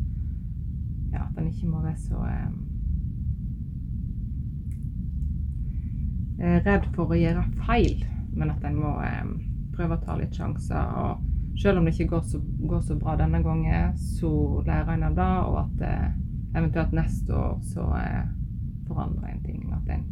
ja, 1.13 1.25
at 1.25 1.39
en 1.39 1.49
ikke 1.49 1.69
må 1.71 1.81
være 1.83 1.99
så 1.99 2.21
eh, 2.29 2.53
redd 6.67 6.85
for 6.95 7.11
å 7.11 7.19
gjøre 7.19 7.45
feil, 7.65 8.05
men 8.37 8.53
at 8.53 8.65
en 8.65 8.79
må 8.79 8.93
eh, 9.05 9.25
prøve 9.77 9.97
å 9.97 10.05
ta 10.05 10.17
litt 10.19 10.37
sjanser. 10.37 10.93
Og 11.03 11.61
selv 11.61 11.81
om 11.81 11.89
det 11.89 11.95
ikke 11.97 12.13
går 12.15 12.27
så, 12.31 12.41
går 12.69 12.83
så 12.85 12.99
bra 13.01 13.17
denne 13.21 13.43
gangen, 13.45 13.97
så 14.19 14.31
lærer 14.67 14.95
en 14.95 15.09
av 15.11 15.17
det, 15.17 15.31
og 15.49 15.59
at 15.65 15.87
eh, 15.89 16.07
eventuelt 16.57 16.95
neste 16.97 17.37
år 17.37 17.57
så 17.73 17.89
eh, 18.01 18.23
forandrer 18.89 19.33
en 19.33 19.43
ting. 19.45 19.65
At 19.77 19.91
en 19.97 20.07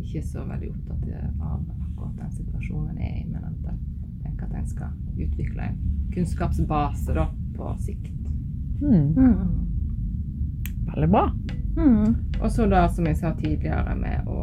ikke 0.00 0.22
er 0.22 0.26
så 0.26 0.44
veldig 0.48 0.72
opptatt 0.72 1.08
av 1.44 1.60
akkurat 1.60 2.16
den 2.18 2.36
situasjonen 2.38 2.96
en 2.96 3.04
er 3.04 3.16
i, 3.20 3.26
men 3.28 3.44
at 3.44 3.72
en 3.72 3.82
tenker 4.24 4.48
at 4.48 4.56
en 4.58 4.68
skal 4.68 5.20
utvikle 5.20 5.68
en 5.68 5.80
kunnskapsbase 6.14 7.14
da, 7.14 7.28
på 7.56 7.74
sikt. 7.84 8.16
Mm. 8.80 9.12
Mm. 9.12 9.66
Veldig 10.90 11.10
bra. 11.12 11.26
Mm. 11.76 12.16
Og 12.40 12.50
så 12.50 12.66
da, 12.66 12.88
som 12.88 13.06
jeg 13.06 13.18
sa 13.20 13.34
tidligere, 13.36 13.94
med 14.00 14.28
å 14.28 14.39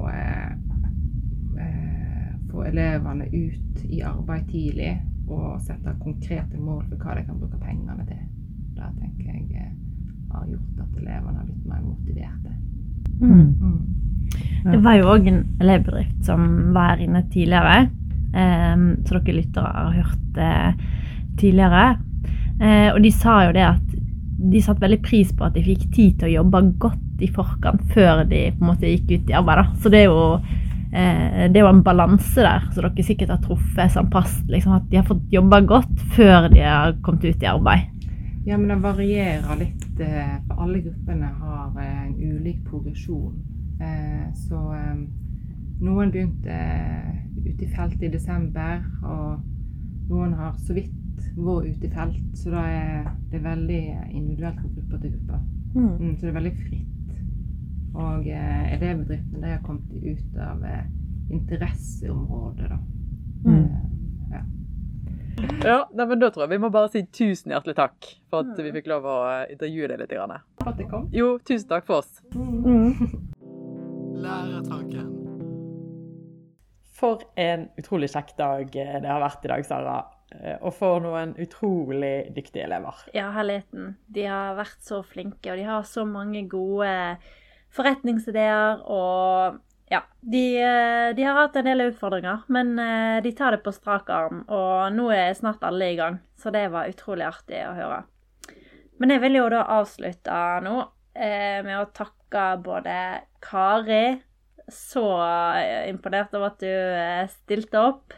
elevene 2.70 3.28
ut 3.32 3.84
i 3.88 4.02
arbeid 4.06 4.48
tidlig 4.52 4.94
og 5.28 5.60
sette 5.66 5.94
konkrete 6.00 6.60
mål 6.60 6.84
for 6.88 7.04
hva 7.04 7.18
de 7.18 7.26
kan 7.28 7.40
bruke 7.40 7.60
pengene 7.60 8.06
til. 8.08 8.24
Det 8.78 8.90
tenker 9.02 9.34
jeg 9.34 9.46
eh, 9.58 9.72
har 10.32 10.48
gjort 10.48 10.84
at 10.84 11.00
elevene 11.02 11.38
har 11.40 11.48
blitt 11.48 11.68
mer 11.68 11.84
motiverte. 11.84 12.54
Mm. 13.20 13.54
Mm. 13.62 13.98
Det 14.68 14.80
var 14.84 14.98
jo 15.00 15.12
òg 15.14 15.28
en 15.32 15.42
elevbedrift 15.64 16.28
som 16.28 16.48
var 16.76 16.96
her 16.96 17.04
inne 17.08 17.24
tidligere, 17.32 17.88
eh, 18.34 18.76
så 19.08 19.18
dere 19.18 19.38
lyttere 19.40 19.74
har 19.74 19.98
hørt 20.02 20.24
det 20.38 20.54
tidligere. 21.42 21.98
Eh, 22.62 22.90
og 22.94 23.02
de 23.04 23.12
sa 23.14 23.44
jo 23.48 23.56
det 23.56 23.66
at 23.68 23.98
de 24.38 24.62
satte 24.62 24.84
veldig 24.84 25.02
pris 25.06 25.32
på 25.34 25.48
at 25.48 25.56
de 25.58 25.66
fikk 25.66 25.88
tid 25.94 26.20
til 26.20 26.30
å 26.30 26.36
jobbe 26.38 26.62
godt 26.82 27.24
i 27.26 27.30
forkant 27.34 27.82
før 27.94 28.24
de 28.30 28.48
på 28.54 28.64
en 28.64 28.72
måte 28.72 28.92
gikk 28.92 29.12
ut 29.12 29.32
i 29.32 29.38
arbeid. 29.38 29.64
Da. 29.64 29.82
Så 29.82 29.92
det 29.94 30.04
er 30.04 30.12
jo 30.12 30.20
eh, 30.92 31.48
det 31.52 31.58
er 31.60 31.66
jo 31.66 31.70
en 31.74 31.84
balanse 31.84 32.42
der, 32.42 32.68
så 32.74 32.82
dere 32.86 33.04
sikkert 33.04 33.30
har 33.30 33.42
truffet 33.44 33.92
sånn 33.94 34.10
pass. 34.14 34.40
Liksom, 34.48 34.74
at 34.78 34.90
de 34.90 34.98
har 34.98 35.08
fått 35.08 35.28
jobba 35.32 35.60
godt 35.62 36.00
før 36.16 36.50
de 36.54 36.62
har 36.64 36.96
kommet 37.02 37.26
ut 37.26 37.44
i 37.44 37.50
arbeid. 37.52 37.94
Ja, 38.48 38.58
men 38.58 38.70
det 38.72 38.78
varierer 38.82 39.58
litt. 39.60 40.00
eh, 40.00 40.38
For 40.48 40.62
alle 40.64 40.80
gruppene 40.82 41.28
har 41.42 41.74
eh, 41.82 42.06
en 42.08 42.16
ulik 42.16 42.64
progresjon. 42.70 43.34
Eh, 43.82 44.32
Så 44.34 44.58
noen 45.82 46.12
begynte 46.12 46.56
ute 47.46 47.64
i 47.66 47.68
felt 47.76 48.02
i 48.02 48.08
desember, 48.10 48.80
og 49.04 49.44
noen 50.10 50.34
har 50.34 50.56
så 50.66 50.74
vidt 50.74 50.94
vært 51.38 51.68
ute 51.76 51.86
i 51.86 51.92
felt. 51.94 52.24
Så 52.34 52.50
da 52.54 52.64
er 52.66 53.04
det 53.32 53.44
veldig 53.44 53.82
individuelt 54.12 54.58
fra 54.62 54.70
gruppe 54.74 55.02
til 55.02 55.12
gruppe. 55.12 55.40
Mm, 55.76 56.16
så 56.18 56.22
det 56.26 56.30
er 56.32 56.40
veldig 56.40 56.56
fritt. 56.64 56.87
Og 57.98 58.28
eh, 58.30 58.74
elevbedriftene 58.76 59.42
de 59.42 59.52
har 59.56 59.64
kommet 59.66 59.90
ut 60.04 60.38
av 60.44 60.64
eh, 60.70 60.84
interesseområdet, 61.34 62.70
da. 62.70 62.78
Mm. 63.48 63.64
Eh, 63.64 64.36
ja. 64.36 64.42
Ja, 65.66 65.78
nei, 65.94 66.06
men 66.10 66.20
Da 66.22 66.30
tror 66.34 66.46
jeg 66.48 66.56
vi 66.56 66.62
må 66.64 66.70
bare 66.74 66.90
si 66.94 67.04
tusen 67.14 67.54
hjertelig 67.54 67.76
takk 67.78 68.08
for 68.32 68.42
at 68.46 68.58
vi 68.62 68.72
fikk 68.76 68.90
lov 68.92 69.06
å 69.10 69.18
eh, 69.32 69.46
intervjue 69.56 69.90
deg 69.94 70.02
litt. 70.04 70.14
Grann. 70.18 70.36
For 70.62 70.72
at 70.74 70.78
det 70.82 70.88
kom. 70.92 71.08
Jo, 71.16 71.36
tusen 71.46 71.70
takk 71.72 71.86
for 71.90 72.04
oss. 72.04 72.22
Lærertanken. 74.28 75.14
For 76.98 77.22
en 77.38 77.68
utrolig 77.78 78.10
kjekk 78.10 78.32
dag 78.40 78.72
det 78.74 79.06
har 79.06 79.22
vært 79.22 79.44
i 79.46 79.52
dag, 79.52 79.66
Sara. 79.68 79.98
Eh, 80.34 80.58
Og 80.66 80.74
for 80.76 81.00
noen 81.04 81.36
utrolig 81.40 82.32
dyktige 82.36 82.66
elever. 82.66 83.04
Ja, 83.16 83.30
herligheten. 83.36 83.94
De 84.10 84.26
har 84.26 84.58
vært 84.58 84.82
så 84.86 85.04
flinke, 85.06 85.52
og 85.54 85.58
de 85.62 85.68
har 85.70 85.86
så 85.88 86.06
mange 86.10 86.42
gode 86.50 86.90
forretningsideer. 87.76 88.84
Og 88.86 89.58
ja, 89.90 90.02
de, 90.20 90.44
eh, 90.60 91.16
de 91.16 91.24
har 91.24 91.38
hatt 91.40 91.56
en 91.56 91.68
del 91.70 91.86
utfordringer, 91.88 92.44
men 92.52 92.76
eh, 92.80 93.22
de 93.24 93.32
tar 93.32 93.56
det 93.56 93.64
på 93.64 93.72
strak 93.76 94.10
arm. 94.12 94.44
Og 94.52 94.92
nå 94.96 95.08
er 95.16 95.38
snart 95.38 95.64
alle 95.68 95.94
i 95.94 95.98
gang, 96.00 96.20
så 96.40 96.52
det 96.54 96.68
var 96.74 96.92
utrolig 96.92 97.28
artig 97.28 97.64
å 97.64 97.76
høre. 97.78 98.04
Men 99.00 99.14
jeg 99.14 99.24
vil 99.24 99.40
jo 99.40 99.50
da 99.54 99.64
avslutte 99.78 100.38
nå 100.66 100.78
eh, 101.16 101.64
med 101.64 101.76
å 101.80 101.90
takke 101.96 102.48
både 102.64 102.96
Kari 103.42 104.18
Så 104.68 105.02
imponert 105.88 106.34
over 106.36 106.50
at 106.50 106.60
du 106.60 107.30
stilte 107.32 107.80
opp. 107.80 108.16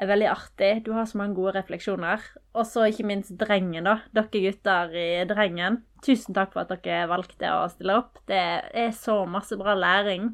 Er 0.00 0.08
veldig 0.08 0.28
artig. 0.32 0.70
Du 0.86 0.94
har 0.96 1.04
så 1.04 1.18
mange 1.20 1.36
gode 1.36 1.58
refleksjoner. 1.58 2.22
Og 2.56 2.64
så 2.66 2.86
ikke 2.88 3.04
minst 3.10 3.34
drengen, 3.40 3.84
da. 3.84 3.98
Dere 4.16 4.30
gutter 4.32 4.94
i 4.96 5.08
Drengen. 5.28 5.82
Tusen 6.04 6.36
takk 6.36 6.54
for 6.54 6.64
at 6.64 6.72
dere 6.72 7.08
valgte 7.10 7.50
å 7.52 7.66
stille 7.68 7.98
opp. 8.00 8.22
Det 8.30 8.40
er 8.72 8.94
så 8.96 9.20
masse 9.28 9.58
bra 9.60 9.74
læring 9.76 10.32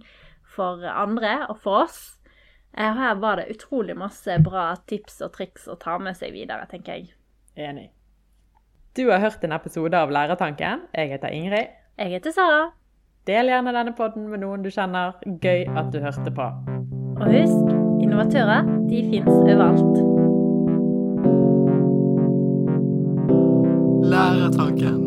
for 0.57 0.87
andre 0.87 1.40
og 1.50 1.59
for 1.64 1.83
oss. 1.83 1.98
Eh, 2.76 2.87
og 2.87 3.00
Her 3.00 3.18
var 3.18 3.40
det 3.40 3.50
utrolig 3.57 3.96
masse 3.98 4.38
bra 4.44 4.68
tips 4.87 5.18
og 5.26 5.35
triks 5.35 5.66
å 5.66 5.79
ta 5.81 5.98
med 5.98 6.16
seg 6.18 6.37
videre, 6.37 6.68
tenker 6.70 7.00
jeg. 7.00 7.14
Enig. 7.57 7.90
Du 8.96 9.09
har 9.11 9.20
hørt 9.20 9.42
en 9.44 9.52
episode 9.52 9.98
av 9.98 10.12
Lærertanken. 10.14 10.87
Jeg 10.94 11.11
heter 11.11 11.35
Ingrid. 11.35 11.74
Jeg 11.98 12.14
heter 12.14 12.33
Sara. 12.37 12.68
Del 13.26 13.50
gjerne 13.50 13.74
denne 13.74 13.96
podden 13.98 14.31
med 14.31 14.44
noen 14.44 14.62
du 14.62 14.70
kjenner. 14.70 15.18
Gøy 15.26 15.66
at 15.74 15.90
du 15.92 15.98
hørte 16.05 16.33
på. 16.33 16.46
Og 17.16 17.26
husk, 17.33 17.75
innovatører, 18.16 18.62
de 18.88 19.02
fins 19.11 19.29
overalt. 19.29 19.96
Lærertanken. 24.11 25.05